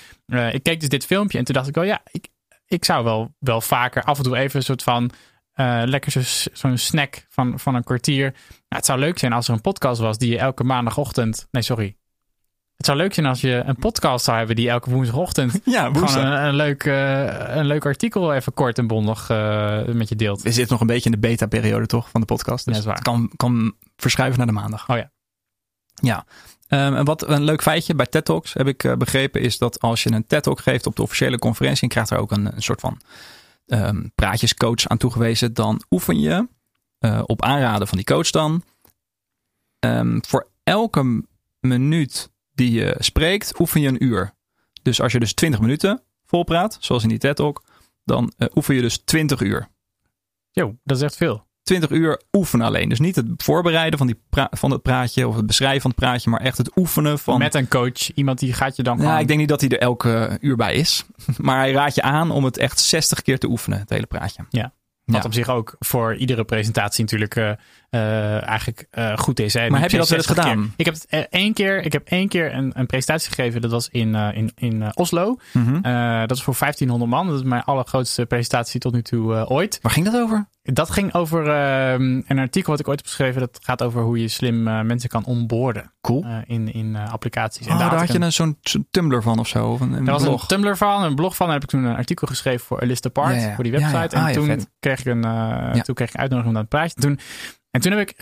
ik 0.53 0.63
keek 0.63 0.79
dus 0.79 0.89
dit 0.89 1.05
filmpje 1.05 1.37
en 1.37 1.43
toen 1.43 1.55
dacht 1.55 1.67
ik: 1.67 1.77
Oh 1.77 1.85
ja, 1.85 2.01
ik, 2.11 2.27
ik 2.67 2.85
zou 2.85 3.03
wel, 3.03 3.33
wel 3.39 3.61
vaker 3.61 4.03
af 4.03 4.17
en 4.17 4.23
toe 4.23 4.37
even 4.37 4.57
een 4.57 4.65
soort 4.65 4.83
van 4.83 5.11
uh, 5.59 5.81
lekker 5.85 6.11
zo'n 6.53 6.77
snack 6.77 7.25
van, 7.29 7.59
van 7.59 7.75
een 7.75 7.83
kwartier. 7.83 8.23
Nou, 8.23 8.35
het 8.67 8.85
zou 8.85 8.99
leuk 8.99 9.19
zijn 9.19 9.33
als 9.33 9.47
er 9.47 9.53
een 9.53 9.61
podcast 9.61 10.01
was 10.01 10.17
die 10.17 10.29
je 10.29 10.37
elke 10.37 10.63
maandagochtend. 10.63 11.47
Nee, 11.51 11.63
sorry. 11.63 11.97
Het 12.75 12.85
zou 12.85 12.97
leuk 12.97 13.13
zijn 13.13 13.25
als 13.25 13.41
je 13.41 13.63
een 13.65 13.75
podcast 13.75 14.25
zou 14.25 14.37
hebben 14.37 14.55
die 14.55 14.69
elke 14.69 14.89
woensdagochtend 14.89 15.59
ja, 15.65 15.91
woensdag. 15.91 16.23
een, 16.23 16.45
een, 16.45 16.55
leuk, 16.55 16.83
uh, 16.83 17.55
een 17.55 17.65
leuk 17.65 17.85
artikel 17.85 18.33
even 18.33 18.53
kort 18.53 18.77
en 18.77 18.87
bondig 18.87 19.29
uh, 19.29 19.85
met 19.85 20.09
je 20.09 20.15
deelt. 20.15 20.41
We 20.41 20.51
zitten 20.51 20.71
nog 20.71 20.81
een 20.81 20.87
beetje 20.87 21.09
in 21.09 21.21
de 21.21 21.27
beta-periode 21.27 21.85
toch 21.85 22.09
van 22.09 22.21
de 22.21 22.27
podcast. 22.27 22.65
Dus 22.65 22.83
ja, 22.83 22.91
het 22.91 23.01
kan, 23.01 23.31
kan 23.35 23.75
verschuiven 23.95 24.37
naar 24.37 24.47
de 24.47 24.53
maandag. 24.53 24.89
Oh 24.89 24.97
ja. 24.97 25.11
Ja. 25.93 26.25
Um, 26.69 26.95
en 26.95 27.05
wat 27.05 27.27
een 27.27 27.43
leuk 27.43 27.61
feitje 27.61 27.95
bij 27.95 28.05
TED 28.05 28.25
Talks 28.25 28.53
heb 28.53 28.67
ik 28.67 28.95
begrepen 28.97 29.41
is 29.41 29.57
dat 29.57 29.79
als 29.79 30.03
je 30.03 30.11
een 30.11 30.27
TED 30.27 30.43
Talk 30.43 30.59
geeft 30.59 30.85
op 30.85 30.95
de 30.95 31.01
officiële 31.01 31.39
conferentie 31.39 31.83
en 31.83 31.89
krijgt 31.89 32.09
er 32.09 32.17
ook 32.17 32.31
een, 32.31 32.55
een 32.55 32.61
soort 32.61 32.79
van 32.79 32.99
um, 33.69 34.11
praatjescoach 34.15 34.87
aan 34.87 34.97
toegewezen, 34.97 35.53
dan 35.53 35.81
oefen 35.89 36.19
je 36.19 36.47
op 37.25 37.41
aanraden 37.41 37.87
van 37.87 37.97
die 37.97 38.05
coach 38.05 38.29
dan 38.29 38.63
um, 39.85 40.25
voor 40.25 40.49
elke 40.63 41.23
minuut 41.59 42.31
die 42.53 42.71
je 42.71 42.95
spreekt, 42.99 43.59
oefen 43.59 43.81
je 43.81 43.87
een 43.87 44.03
uur. 44.03 44.33
Dus 44.81 45.01
als 45.01 45.11
je 45.11 45.19
dus 45.19 45.33
20 45.33 45.59
minuten 45.59 46.03
volpraat, 46.25 46.77
zoals 46.79 47.03
in 47.03 47.09
die 47.09 47.17
TED 47.17 47.35
Talk, 47.35 47.63
dan 48.03 48.33
uh, 48.37 48.47
oefen 48.55 48.75
je 48.75 48.81
dus 48.81 48.97
20 48.97 49.41
uur. 49.41 49.67
Jo, 50.51 50.77
dat 50.83 50.97
is 50.97 51.03
echt 51.03 51.15
veel. 51.15 51.47
20 51.69 51.89
uur 51.89 52.21
oefenen 52.31 52.65
alleen. 52.65 52.89
Dus 52.89 52.99
niet 52.99 53.15
het 53.15 53.27
voorbereiden 53.37 53.97
van, 53.97 54.07
die 54.07 54.19
van 54.51 54.71
het 54.71 54.81
praatje 54.81 55.27
of 55.27 55.35
het 55.35 55.45
beschrijven 55.45 55.81
van 55.81 55.89
het 55.89 55.99
praatje, 55.99 56.29
maar 56.29 56.41
echt 56.41 56.57
het 56.57 56.77
oefenen 56.77 57.19
van. 57.19 57.39
Met 57.39 57.55
een 57.55 57.67
coach, 57.67 58.11
iemand 58.13 58.39
die 58.39 58.53
gaat 58.53 58.75
je 58.75 58.83
dan. 58.83 59.01
Ja, 59.01 59.19
ik 59.19 59.27
denk 59.27 59.39
niet 59.39 59.49
dat 59.49 59.61
hij 59.61 59.69
er 59.69 59.79
elke 59.79 60.37
uur 60.41 60.55
bij 60.55 60.73
is. 60.73 61.05
Maar 61.37 61.57
hij 61.57 61.71
raadt 61.71 61.95
je 61.95 62.01
aan 62.01 62.31
om 62.31 62.43
het 62.43 62.57
echt 62.57 62.79
60 62.79 63.21
keer 63.21 63.39
te 63.39 63.47
oefenen, 63.47 63.79
het 63.79 63.89
hele 63.89 64.05
praatje. 64.05 64.45
Ja. 64.49 64.73
Wat 65.05 65.25
op 65.25 65.33
zich 65.33 65.49
ook 65.49 65.75
voor 65.79 66.15
iedere 66.15 66.43
presentatie 66.43 67.03
natuurlijk 67.03 67.35
uh, 67.35 67.51
uh, 67.89 68.47
eigenlijk 68.47 68.87
uh, 68.91 69.17
goed 69.17 69.39
is. 69.39 69.53
Hè? 69.53 69.69
Maar 69.69 69.81
heb 69.81 69.91
je 69.91 69.97
dat 69.97 70.09
wel 70.09 70.17
eens 70.17 70.27
gedaan? 70.27 70.57
Keer. 70.57 70.73
Ik 70.77 70.85
heb 70.85 70.93
het 70.93 71.27
één 71.29 71.53
keer, 71.53 71.85
ik 71.85 71.93
heb 71.93 72.07
één 72.07 72.27
keer 72.27 72.53
een, 72.53 72.71
een 72.75 72.85
presentatie 72.85 73.33
gegeven. 73.33 73.61
Dat 73.61 73.71
was 73.71 73.89
in, 73.91 74.15
in, 74.15 74.51
in 74.55 74.95
Oslo. 74.95 75.37
Mm 75.51 75.65
-hmm. 75.65 75.81
dat 76.27 76.37
is 76.37 76.43
voor 76.43 76.55
1500 76.59 77.11
man. 77.11 77.27
Dat 77.27 77.35
is 77.35 77.43
mijn 77.43 77.63
allergrootste 77.63 78.25
presentatie 78.25 78.79
tot 78.79 78.93
nu 78.93 79.01
toe 79.01 79.47
ooit. 79.47 79.79
Waar 79.81 79.91
ging 79.91 80.05
dat 80.05 80.21
over? 80.21 80.47
Dat 80.61 80.89
ging 80.89 81.13
over 81.13 81.47
uh, 81.47 82.23
een 82.27 82.39
artikel 82.39 82.71
wat 82.71 82.79
ik 82.79 82.87
ooit 82.87 82.97
heb 82.97 83.07
geschreven. 83.07 83.39
Dat 83.39 83.59
gaat 83.61 83.83
over 83.83 84.01
hoe 84.01 84.21
je 84.21 84.27
slim 84.27 84.67
uh, 84.67 84.81
mensen 84.81 85.09
kan 85.09 85.25
onboorden. 85.25 85.93
Cool. 86.01 86.25
Uh, 86.25 86.37
in 86.45 86.73
in 86.73 86.95
applicaties. 86.95 87.65
Oh, 87.65 87.71
en 87.71 87.77
daar, 87.77 87.89
daar 87.89 87.99
had 87.99 88.11
je 88.11 88.19
een, 88.19 88.33
zo'n 88.33 88.57
zo 88.61 88.79
Tumblr 88.91 89.21
van 89.21 89.39
of 89.39 89.47
zo? 89.47 89.67
Of 89.67 89.79
een, 89.79 89.87
een 89.87 90.05
daar 90.05 90.15
blog. 90.15 90.31
was 90.31 90.41
een 90.41 90.47
Tumblr 90.47 90.77
van, 90.77 91.03
een 91.03 91.15
blog 91.15 91.35
van. 91.35 91.45
Daar 91.45 91.55
heb 91.55 91.63
ik 91.63 91.69
toen 91.69 91.83
een 91.83 91.95
artikel 91.95 92.27
geschreven 92.27 92.65
voor 92.65 92.81
Alista 92.81 93.09
Part. 93.09 93.35
Ja, 93.35 93.41
ja. 93.41 93.55
Voor 93.55 93.63
die 93.63 93.73
website. 93.73 93.95
Ja, 93.95 94.09
en 94.09 94.23
ah, 94.23 94.31
toen, 94.31 94.67
kreeg 94.79 94.99
ik 94.99 95.05
een, 95.05 95.21
toen 95.83 95.95
kreeg 95.95 96.07
ik 96.07 96.13
een 96.13 96.19
uitnodiging 96.19 96.45
om 96.45 96.53
naar 96.53 96.61
het 96.61 96.69
praatje 96.69 96.93
te 96.93 97.07
doen. 97.07 97.19
En 97.71 97.81
toen 97.81 97.91
heb 97.91 98.09
ik 98.09 98.17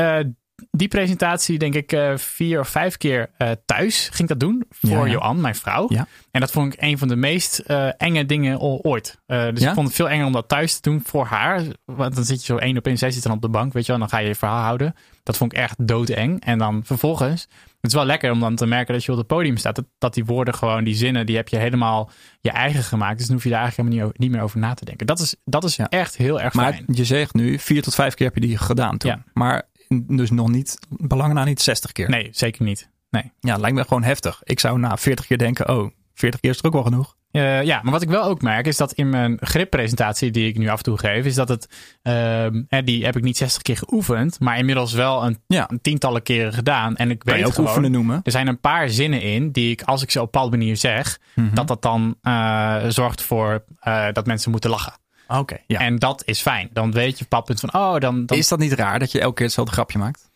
die 0.72 0.88
presentatie, 0.88 1.58
denk 1.58 1.74
ik, 1.74 1.94
uh, 1.94 2.18
vier 2.18 2.60
of 2.60 2.70
vijf 2.70 2.98
keer 2.98 3.30
uh, 3.38 3.52
thuis 3.66 4.06
ging 4.06 4.20
ik 4.20 4.28
dat 4.28 4.40
doen. 4.40 4.64
Voor 4.70 4.90
ja, 4.90 5.06
ja. 5.06 5.12
Johan, 5.12 5.42
mijn 5.42 5.56
vrouw. 5.56 5.86
Ja. 5.90 6.08
En 6.32 6.40
dat 6.40 6.52
vond 6.52 6.74
ik 6.74 6.82
een 6.82 6.98
van 6.98 7.08
de 7.08 7.16
meest 7.16 7.64
uh, 7.68 7.90
enge 7.98 8.26
dingen 8.26 8.60
ooit. 8.60 9.20
dus 9.28 9.62
ik 9.62 9.74
vond 9.74 9.88
het 9.88 9.96
veel 9.96 10.10
enger 10.10 10.26
om 10.26 10.32
dat 10.32 10.48
thuis 10.48 10.80
te 10.80 10.90
doen 10.90 11.02
voor 11.06 11.26
haar. 11.26 11.64
Want 11.86 12.16
dan 12.16 12.24
zit 12.24 12.40
je 12.40 12.46
zo 12.46 12.58
één 12.58 12.78
op 12.78 12.88
één, 12.88 12.98
zij 12.98 13.12
zit 13.12 13.24
dan 13.24 13.32
op 13.32 13.42
de 13.42 13.50
bank, 13.50 13.74
weet 13.74 13.86
je 13.86 13.92
wel. 13.92 14.02
En 14.02 14.08
dan 14.08 14.18
ga 14.18 14.24
je 14.24 14.28
je 14.28 14.36
verhaal 14.36 14.64
houden. 14.64 14.96
Dat 15.24 15.38
vond 15.38 15.52
ik 15.52 15.58
echt 15.58 15.88
doodeng. 15.88 16.42
En 16.44 16.58
dan 16.58 16.82
vervolgens, 16.86 17.42
het 17.82 17.92
is 17.92 17.94
wel 17.94 18.06
lekker 18.06 18.32
om 18.32 18.40
dan 18.40 18.56
te 18.56 18.66
merken 18.66 18.94
dat 18.94 19.04
je 19.04 19.12
op 19.12 19.18
het 19.18 19.28
podium 19.28 19.58
staat. 19.58 19.76
Dat, 19.76 19.86
dat 19.98 20.14
die 20.14 20.26
woorden 20.26 20.54
gewoon, 20.54 20.84
die 20.84 20.96
zinnen, 20.96 21.26
die 21.26 21.36
heb 21.36 21.48
je 21.48 21.58
helemaal 21.58 22.10
je 22.42 22.52
eigen 22.52 22.84
gemaakt. 22.84 23.18
Dus 23.18 23.26
dan 23.26 23.36
hoef 23.36 23.44
je 23.44 23.50
daar 23.50 23.62
eigenlijk 23.62 23.90
helemaal 23.90 24.10
niet, 24.10 24.20
niet 24.20 24.32
meer 24.32 24.42
over 24.42 24.60
na 24.60 24.74
te 24.74 24.86
denken. 24.86 25.08
Dat 25.08 25.20
is, 25.20 25.36
dat 25.46 25.64
is 25.64 25.78
echt 25.78 26.18
heel 26.18 26.42
erg 26.42 26.54
maar 26.54 26.74
fijn. 26.74 26.86
je 26.88 27.06
zegt 27.06 27.34
nu, 27.34 27.60
vier 27.60 27.82
tot 27.82 27.96
vijf 27.96 28.14
keer 28.14 28.26
heb 28.26 28.36
je 28.36 28.42
die 28.42 28.58
gedaan 28.58 28.98
toen. 28.98 29.24
Maar 29.34 29.64
dus 30.08 30.32
nog 30.32 30.50
niet, 30.50 30.80
belangen 30.90 31.36
na 31.36 31.44
niet 31.44 31.62
60 31.62 31.92
keer. 31.92 32.10
Nee, 32.10 32.28
zeker 32.32 32.64
niet. 32.64 32.90
Nee. 33.10 33.32
Ja, 33.40 33.58
lijkt 33.58 33.76
me 33.76 33.84
gewoon 33.84 34.04
heftig. 34.04 34.42
Ik 34.44 34.60
zou 34.60 34.80
na 34.80 34.98
40 34.98 35.28
keer 35.28 35.38
denken, 35.38 35.70
oh, 35.70 35.92
40 36.14 36.40
keer 36.40 36.52
is 36.52 36.60
er 36.60 36.66
ook 36.66 36.74
wel 36.74 36.84
genoeg. 36.84 37.16
Uh, 37.32 37.64
ja, 37.64 37.80
maar 37.84 37.92
wat 37.92 38.02
ik 38.02 38.10
wel 38.10 38.24
ook 38.24 38.42
merk 38.42 38.68
is 38.68 38.78
dat 38.78 38.94
in 38.94 39.10
mijn 39.10 39.38
grippresentatie 39.42 40.32
die 40.32 40.48
ik 40.48 40.58
nu 40.58 40.68
af 40.68 40.78
en 40.78 40.84
toe 40.84 40.98
geef, 40.98 41.26
is 41.26 41.36
dat 41.36 41.50
het, 41.50 41.70
uh, 42.04 42.46
die 42.84 43.06
heb 43.06 43.16
ik 43.16 43.24
niet 43.24 43.38
60 43.38 43.62
keer 43.62 43.78
geoefend, 43.78 44.40
maar 44.40 44.58
inmiddels 44.58 44.94
wel 44.94 45.26
een, 45.26 45.38
ja. 45.48 45.70
tientallen 45.82 46.24
keren 46.24 46.54
gedaan. 46.54 46.96
En 46.96 47.10
ik 47.10 47.24
weet 47.24 47.46
ook 47.46 47.54
gewoon, 47.54 47.70
oefenen 47.70 47.92
noemen. 47.92 48.20
er 48.24 48.32
zijn 48.32 48.48
een 48.48 48.60
paar 48.60 48.90
zinnen 48.90 49.22
in 49.22 49.52
die 49.52 49.72
ik, 49.72 49.82
als 49.82 50.04
ik 50.04 50.12
ze 50.12 50.20
op 50.20 50.26
een 50.26 50.32
bepaalde 50.32 50.58
manier 50.58 50.78
zeg, 50.78 51.20
Mm 51.36 51.46
-hmm. 51.46 51.56
dat 51.56 51.68
dat 51.68 51.82
dan 51.82 52.16
uh, 52.22 52.84
zorgt 52.88 53.22
voor 53.22 53.64
uh, 53.88 54.08
dat 54.12 54.26
mensen 54.26 54.52
moeten 54.52 54.70
lachen. 54.70 54.94
Oké, 55.28 55.40
okay, 55.40 55.64
ja. 55.68 55.80
En 55.80 56.00
dat 56.00 56.22
is 56.26 56.42
fijn. 56.42 56.70
Dan 56.74 56.92
weet 56.92 57.18
je 57.18 57.24
op 57.24 57.32
dat 57.32 57.46
punt 57.46 57.60
van, 57.60 57.74
oh, 57.74 57.98
dan, 58.00 58.26
dan... 58.26 58.38
Is 58.38 58.48
dat 58.48 58.60
niet 58.60 58.74
raar 58.74 59.00
dat 59.00 59.12
je 59.12 59.20
elke 59.20 59.36
keer 59.36 59.46
hetzelfde 59.46 59.74
grapje 59.74 59.98
maakt? 59.98 60.30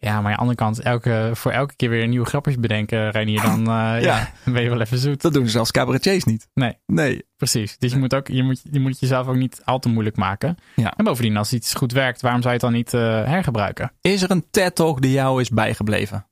Ja, 0.00 0.20
maar 0.20 0.24
aan 0.24 0.32
de 0.32 0.36
andere 0.36 0.56
kant, 0.56 0.80
elke, 0.80 1.30
voor 1.34 1.52
elke 1.52 1.76
keer 1.76 1.90
weer 1.90 2.08
nieuwe 2.08 2.26
grapjes 2.26 2.58
bedenken, 2.58 3.10
Reinier, 3.10 3.42
dan, 3.42 3.60
uh, 3.60 3.66
ja. 3.66 3.98
ja. 3.98 4.32
dan 4.44 4.52
ben 4.52 4.62
je 4.62 4.68
wel 4.68 4.80
even 4.80 4.98
zoet. 4.98 5.20
Dat 5.20 5.32
doen 5.32 5.44
ze 5.44 5.50
zelfs 5.50 5.70
cabaretiers 5.70 6.24
niet. 6.24 6.48
Nee. 6.54 6.76
Nee. 6.86 7.24
Precies. 7.36 7.78
Dus 7.78 7.92
je 7.92 7.98
moet, 7.98 8.14
ook, 8.14 8.28
je, 8.28 8.42
moet, 8.42 8.62
je 8.70 8.80
moet 8.80 8.90
het 8.90 9.00
jezelf 9.00 9.26
ook 9.26 9.36
niet 9.36 9.60
al 9.64 9.78
te 9.78 9.88
moeilijk 9.88 10.16
maken. 10.16 10.56
Ja. 10.76 10.96
En 10.96 11.04
bovendien, 11.04 11.36
als 11.36 11.52
iets 11.52 11.74
goed 11.74 11.92
werkt, 11.92 12.20
waarom 12.20 12.42
zou 12.42 12.54
je 12.54 12.60
het 12.60 12.70
dan 12.70 12.78
niet 12.78 12.92
uh, 12.92 13.00
hergebruiken? 13.24 13.92
Is 14.00 14.22
er 14.22 14.30
een 14.30 14.46
TED-talk 14.50 15.02
die 15.02 15.12
jou 15.12 15.40
is 15.40 15.48
bijgebleven? 15.48 16.26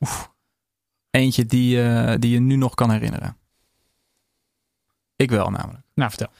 Oef. 0.00 0.30
Eentje 1.10 1.46
die, 1.46 1.76
uh, 1.76 2.14
die 2.18 2.30
je 2.30 2.40
nu 2.40 2.56
nog 2.56 2.74
kan 2.74 2.90
herinneren? 2.90 3.36
Ik 5.16 5.30
wel 5.30 5.50
namelijk. 5.50 5.84
Nou, 5.94 6.10
vertel. 6.10 6.30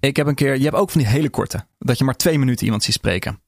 Ik 0.00 0.16
heb 0.16 0.26
een 0.26 0.34
keer, 0.34 0.56
je 0.56 0.64
hebt 0.64 0.76
ook 0.76 0.90
van 0.90 1.00
die 1.00 1.10
hele 1.10 1.30
korte, 1.30 1.66
dat 1.78 1.98
je 1.98 2.04
maar 2.04 2.16
twee 2.16 2.38
minuten 2.38 2.64
iemand 2.64 2.82
ziet 2.82 2.94
spreken. 2.94 3.40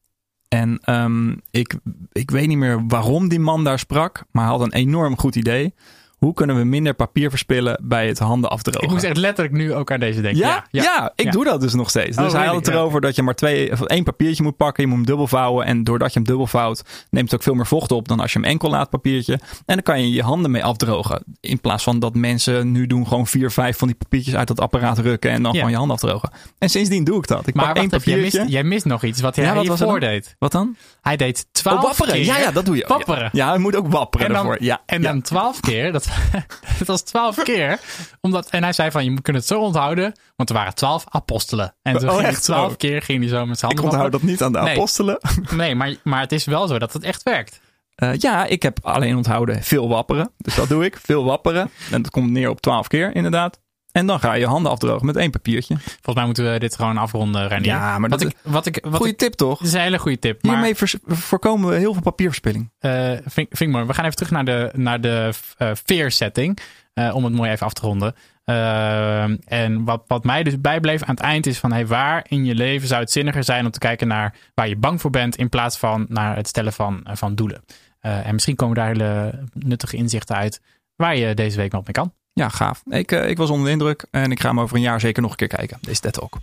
En 0.48 0.80
um, 0.94 1.40
ik, 1.50 1.74
ik 2.12 2.30
weet 2.30 2.46
niet 2.46 2.58
meer 2.58 2.86
waarom 2.86 3.28
die 3.28 3.40
man 3.40 3.64
daar 3.64 3.78
sprak, 3.78 4.24
maar 4.30 4.42
hij 4.42 4.52
had 4.52 4.62
een 4.62 4.72
enorm 4.72 5.18
goed 5.18 5.36
idee. 5.36 5.74
Hoe 6.22 6.35
kunnen 6.35 6.56
we 6.56 6.64
minder 6.64 6.94
papier 6.94 7.30
verspillen 7.30 7.78
bij 7.82 8.06
het 8.06 8.18
handen 8.18 8.50
afdrogen? 8.50 8.82
Ik 8.82 8.90
moest 8.90 9.04
echt 9.04 9.16
letterlijk 9.16 9.56
nu 9.56 9.74
ook 9.74 9.90
aan 9.92 10.00
deze 10.00 10.20
denken. 10.20 10.40
Ja, 10.40 10.48
ja, 10.48 10.64
ja. 10.70 10.82
ja 10.82 11.12
ik 11.16 11.32
doe 11.32 11.44
dat 11.44 11.61
dus 11.61 11.74
nog 11.74 11.88
steeds. 11.88 12.16
Dus 12.16 12.26
Oh, 12.26 12.32
hij 12.38 12.46
had 12.46 12.54
het 12.54 12.68
erover 12.68 13.00
dat 13.00 13.14
je 13.16 13.22
maar 13.22 13.35
twee, 13.35 13.72
of 13.72 13.80
één 13.82 14.04
papiertje 14.04 14.42
moet 14.42 14.56
pakken. 14.56 14.82
Je 14.82 14.88
moet 14.88 14.96
hem 14.98 15.06
dubbel 15.06 15.26
vouwen. 15.26 15.66
En 15.66 15.85
doordat 15.85 16.12
je 16.12 16.18
hem 16.18 16.28
dubbel 16.28 16.46
vouwt, 16.46 16.82
neemt 17.11 17.30
het 17.30 17.35
ook 17.35 17.42
veel 17.42 17.54
meer 17.54 17.66
vocht 17.66 17.92
op 17.92 18.08
dan 18.08 18.20
als 18.20 18.32
je 18.32 18.38
hem 18.38 18.48
enkel 18.48 18.70
laat 18.70 18.90
papiertje. 18.90 19.32
En 19.32 19.40
dan 19.74 19.82
kan 19.82 20.00
je 20.02 20.12
je 20.12 20.22
handen 20.22 20.50
mee 20.50 20.64
afdrogen. 20.64 21.22
In 21.40 21.61
plaats 21.61 21.82
van 21.82 21.98
dat 21.98 22.14
mensen 22.14 22.72
nu 22.72 22.87
doen 22.87 23.06
gewoon 23.06 23.26
vier, 23.26 23.50
vijf 23.50 23.78
van 23.78 23.88
die 23.88 23.96
papiertjes 23.96 24.35
uit 24.35 24.48
dat 24.48 24.61
apparaat 24.61 24.98
rukken 24.98 25.30
en 25.30 25.42
dan 25.42 25.54
gewoon 25.54 25.70
je 25.70 25.76
handen 25.76 25.94
afdrogen. 25.96 26.30
En 26.58 26.68
sindsdien 26.68 27.04
doe 27.04 27.18
ik 27.18 27.26
dat. 27.26 27.46
Ik 27.46 27.54
Maar 27.54 27.66
pak 27.66 27.76
één 27.76 27.88
jij 27.88 27.98
papiertje. 27.98 28.38
mist, 28.40 28.52
jij 28.52 28.64
mist 28.64 28.85
nog 28.85 29.02
iets 29.04 29.20
wat 29.20 29.37
hij 29.37 29.44
Ja, 29.44 29.54
wat 29.54 29.78
was 29.78 30.00
deed. 30.00 30.37
Wat 30.38 30.52
dan? 30.52 30.76
Hij 31.00 31.16
deed 31.16 31.46
twaalf 31.52 31.78
Oh, 31.78 31.85
wapperen. 31.85 32.14
keer 32.14 32.24
Ja, 32.24 32.38
ja, 32.38 32.50
dat 32.50 32.64
doe 32.64 32.76
je. 32.76 32.85
Wapperen. 32.88 33.28
Ja, 33.32 33.48
hij 33.48 33.58
moet 33.58 33.76
ook 33.76 33.88
wapperen 33.88 34.26
En 34.26 34.32
dan, 34.32 34.46
ervoor. 34.46 34.62
Ja, 34.64 34.82
en 34.87 35.02
dan 35.02 35.22
twaalf 35.22 35.61
keer. 35.61 35.92
Dat, 35.92 36.11
dat 36.79 36.87
was 36.87 37.03
twaalf 37.03 37.42
keer. 37.42 37.79
Omdat, 38.20 38.51
en 38.51 38.62
hij 38.62 38.72
zei 38.72 38.90
van, 38.90 39.05
je 39.05 39.11
moet- 39.11 39.22
kunt 39.22 39.37
het 39.37 39.46
zo 39.46 39.61
onthouden. 39.61 40.12
Want 40.37 40.48
er 40.48 40.55
waren 40.55 40.75
twaalf 40.75 41.05
apostelen. 41.09 41.75
En 41.83 41.98
toen 41.98 42.11
Oh, 42.11 42.22
echt? 42.25 42.42
twaalf 42.42 42.72
Oh. 42.72 42.77
keer 42.79 43.03
ging 43.03 43.20
hij 43.20 43.29
zo 43.29 43.46
met 43.46 43.59
zijn 43.59 43.70
Ik 43.70 43.79
handen 43.79 43.94
onthoud 43.98 44.12
dat 44.20 44.31
niet 44.31 44.42
aan 44.42 44.53
de 44.53 44.61
Nee. 44.61 44.77
apostelen. 44.77 45.18
Nee, 45.51 45.75
maar, 45.75 45.94
maar 46.05 46.20
het 46.20 46.33
is 46.33 46.44
wel 46.44 46.66
zo 46.66 46.79
dat 46.79 46.92
het 46.92 47.03
echt 47.03 47.22
werkt. 47.22 47.61
Eh, 47.94 48.14
ja, 48.16 48.44
ik 48.44 48.62
heb 48.62 48.79
alleen 48.83 49.16
onthouden 49.16 49.62
veel 49.62 49.88
wapperen. 49.88 50.31
Dus 50.37 50.55
dat 50.55 50.68
doe 50.68 50.85
ik. 50.85 50.98
Veel 51.03 51.25
wapperen. 51.25 51.70
En 51.90 52.03
dat 52.03 52.11
komt 52.11 52.31
neer 52.31 52.48
op 52.51 52.61
twaalf 52.61 52.87
keer 52.87 53.14
inderdaad. 53.14 53.61
En 53.92 54.07
dan 54.07 54.20
ga 54.20 54.33
je 54.33 54.46
handen 54.46 54.72
afdrogen 54.72 55.07
met 55.07 55.16
één 55.16 55.31
papiertje. 55.31 55.76
Volgens 55.78 56.14
mij 56.14 56.24
moeten 56.24 56.52
we 56.52 56.59
dit 56.59 56.76
gewoon 56.76 56.96
afronden, 56.96 57.48
Renier. 57.48 57.66
Ja, 57.66 57.98
maar 57.98 58.11
wat 58.11 58.18
dat 58.20 58.28
ik, 58.28 58.37
wat 58.42 58.66
ik, 58.66 58.78
wat 58.83 58.94
Goeie 58.94 59.12
ik, 59.12 59.18
tip 59.18 59.33
toch? 59.33 59.59
dit 59.59 59.66
is 59.66 59.74
een 59.74 59.81
hele 59.81 59.98
goede 59.98 60.18
tip. 60.18 60.42
Maar 60.42 60.52
Hiermee 60.52 60.74
voorkomen 61.07 61.68
we 61.70 61.76
heel 61.76 61.92
veel 61.92 62.02
papierverspilling. 62.02 62.70
eh, 62.78 63.11
vind, 63.11 63.33
vind 63.35 63.61
ik 63.61 63.68
mooi. 63.68 63.85
We 63.85 63.94
gaan 63.94 64.05
even 64.05 64.16
terug 64.16 64.33
naar 64.33 64.44
de, 64.44 64.70
naar 64.74 65.00
de 65.00 65.31
eh 65.57 65.70
fear 65.85 66.11
setting. 66.11 66.59
eh, 66.94 67.14
om 67.14 67.24
het 67.24 67.33
mooi 67.33 67.50
even 67.50 67.66
af 67.66 67.72
te 67.72 67.81
ronden. 67.81 68.14
Eh, 68.44 69.22
en 69.44 69.85
wat, 69.85 70.02
wat 70.07 70.24
mij 70.24 70.42
dus 70.42 70.61
bijbleef 70.61 71.02
aan 71.02 71.14
het 71.14 71.24
eind 71.24 71.46
is 71.46 71.59
van... 71.59 71.72
Hey, 71.72 71.87
waar 71.87 72.24
in 72.28 72.44
je 72.44 72.55
leven 72.55 72.88
zou 72.88 73.00
het 73.00 73.11
zinniger 73.11 73.44
zijn 73.44 73.64
om 73.64 73.70
te 73.70 73.78
kijken 73.78 74.09
naar 74.09 74.35
waar 74.55 74.68
je 74.68 74.76
bang 74.76 75.00
voor 75.00 75.11
bent... 75.11 75.37
in 75.37 75.48
plaats 75.48 75.78
van 75.78 76.07
naar 76.09 76.37
het 76.37 76.48
stellen 76.48 76.72
van, 76.72 77.00
eh, 77.05 77.16
van 77.16 77.35
doelen. 77.35 77.64
Eh, 78.00 78.26
en 78.26 78.33
misschien 78.33 78.57
komen 78.57 78.76
daar 78.76 78.87
hele 78.87 79.38
nuttige 79.52 79.96
inzichten 79.96 80.37
uit... 80.37 80.61
waar 80.96 81.16
je 81.16 81.35
deze 81.35 81.57
week 81.57 81.72
nog 81.72 81.85
mee 81.85 81.92
kan. 81.92 82.12
Ja, 82.33 82.49
gaaf. 82.49 82.83
Ik, 82.90 83.12
eh, 83.12 83.29
ik 83.29 83.37
was 83.37 83.51
onder 83.51 83.66
de 83.66 83.73
indruk 83.73 84.05
en 84.11 84.31
ik 84.31 84.40
ga 84.40 84.49
hem 84.49 84.61
over 84.61 84.77
een 84.77 84.83
jaar 84.83 85.01
zeker 85.01 85.23
nog 85.23 85.31
een 85.31 85.37
keer 85.37 85.49
kijken. 85.49 85.79
Deze 85.81 86.01
TED 86.01 86.12
Talk. 86.12 86.38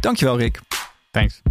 Dankjewel 0.00 0.38
Rick. 0.38 0.60
Thanks. 1.10 1.42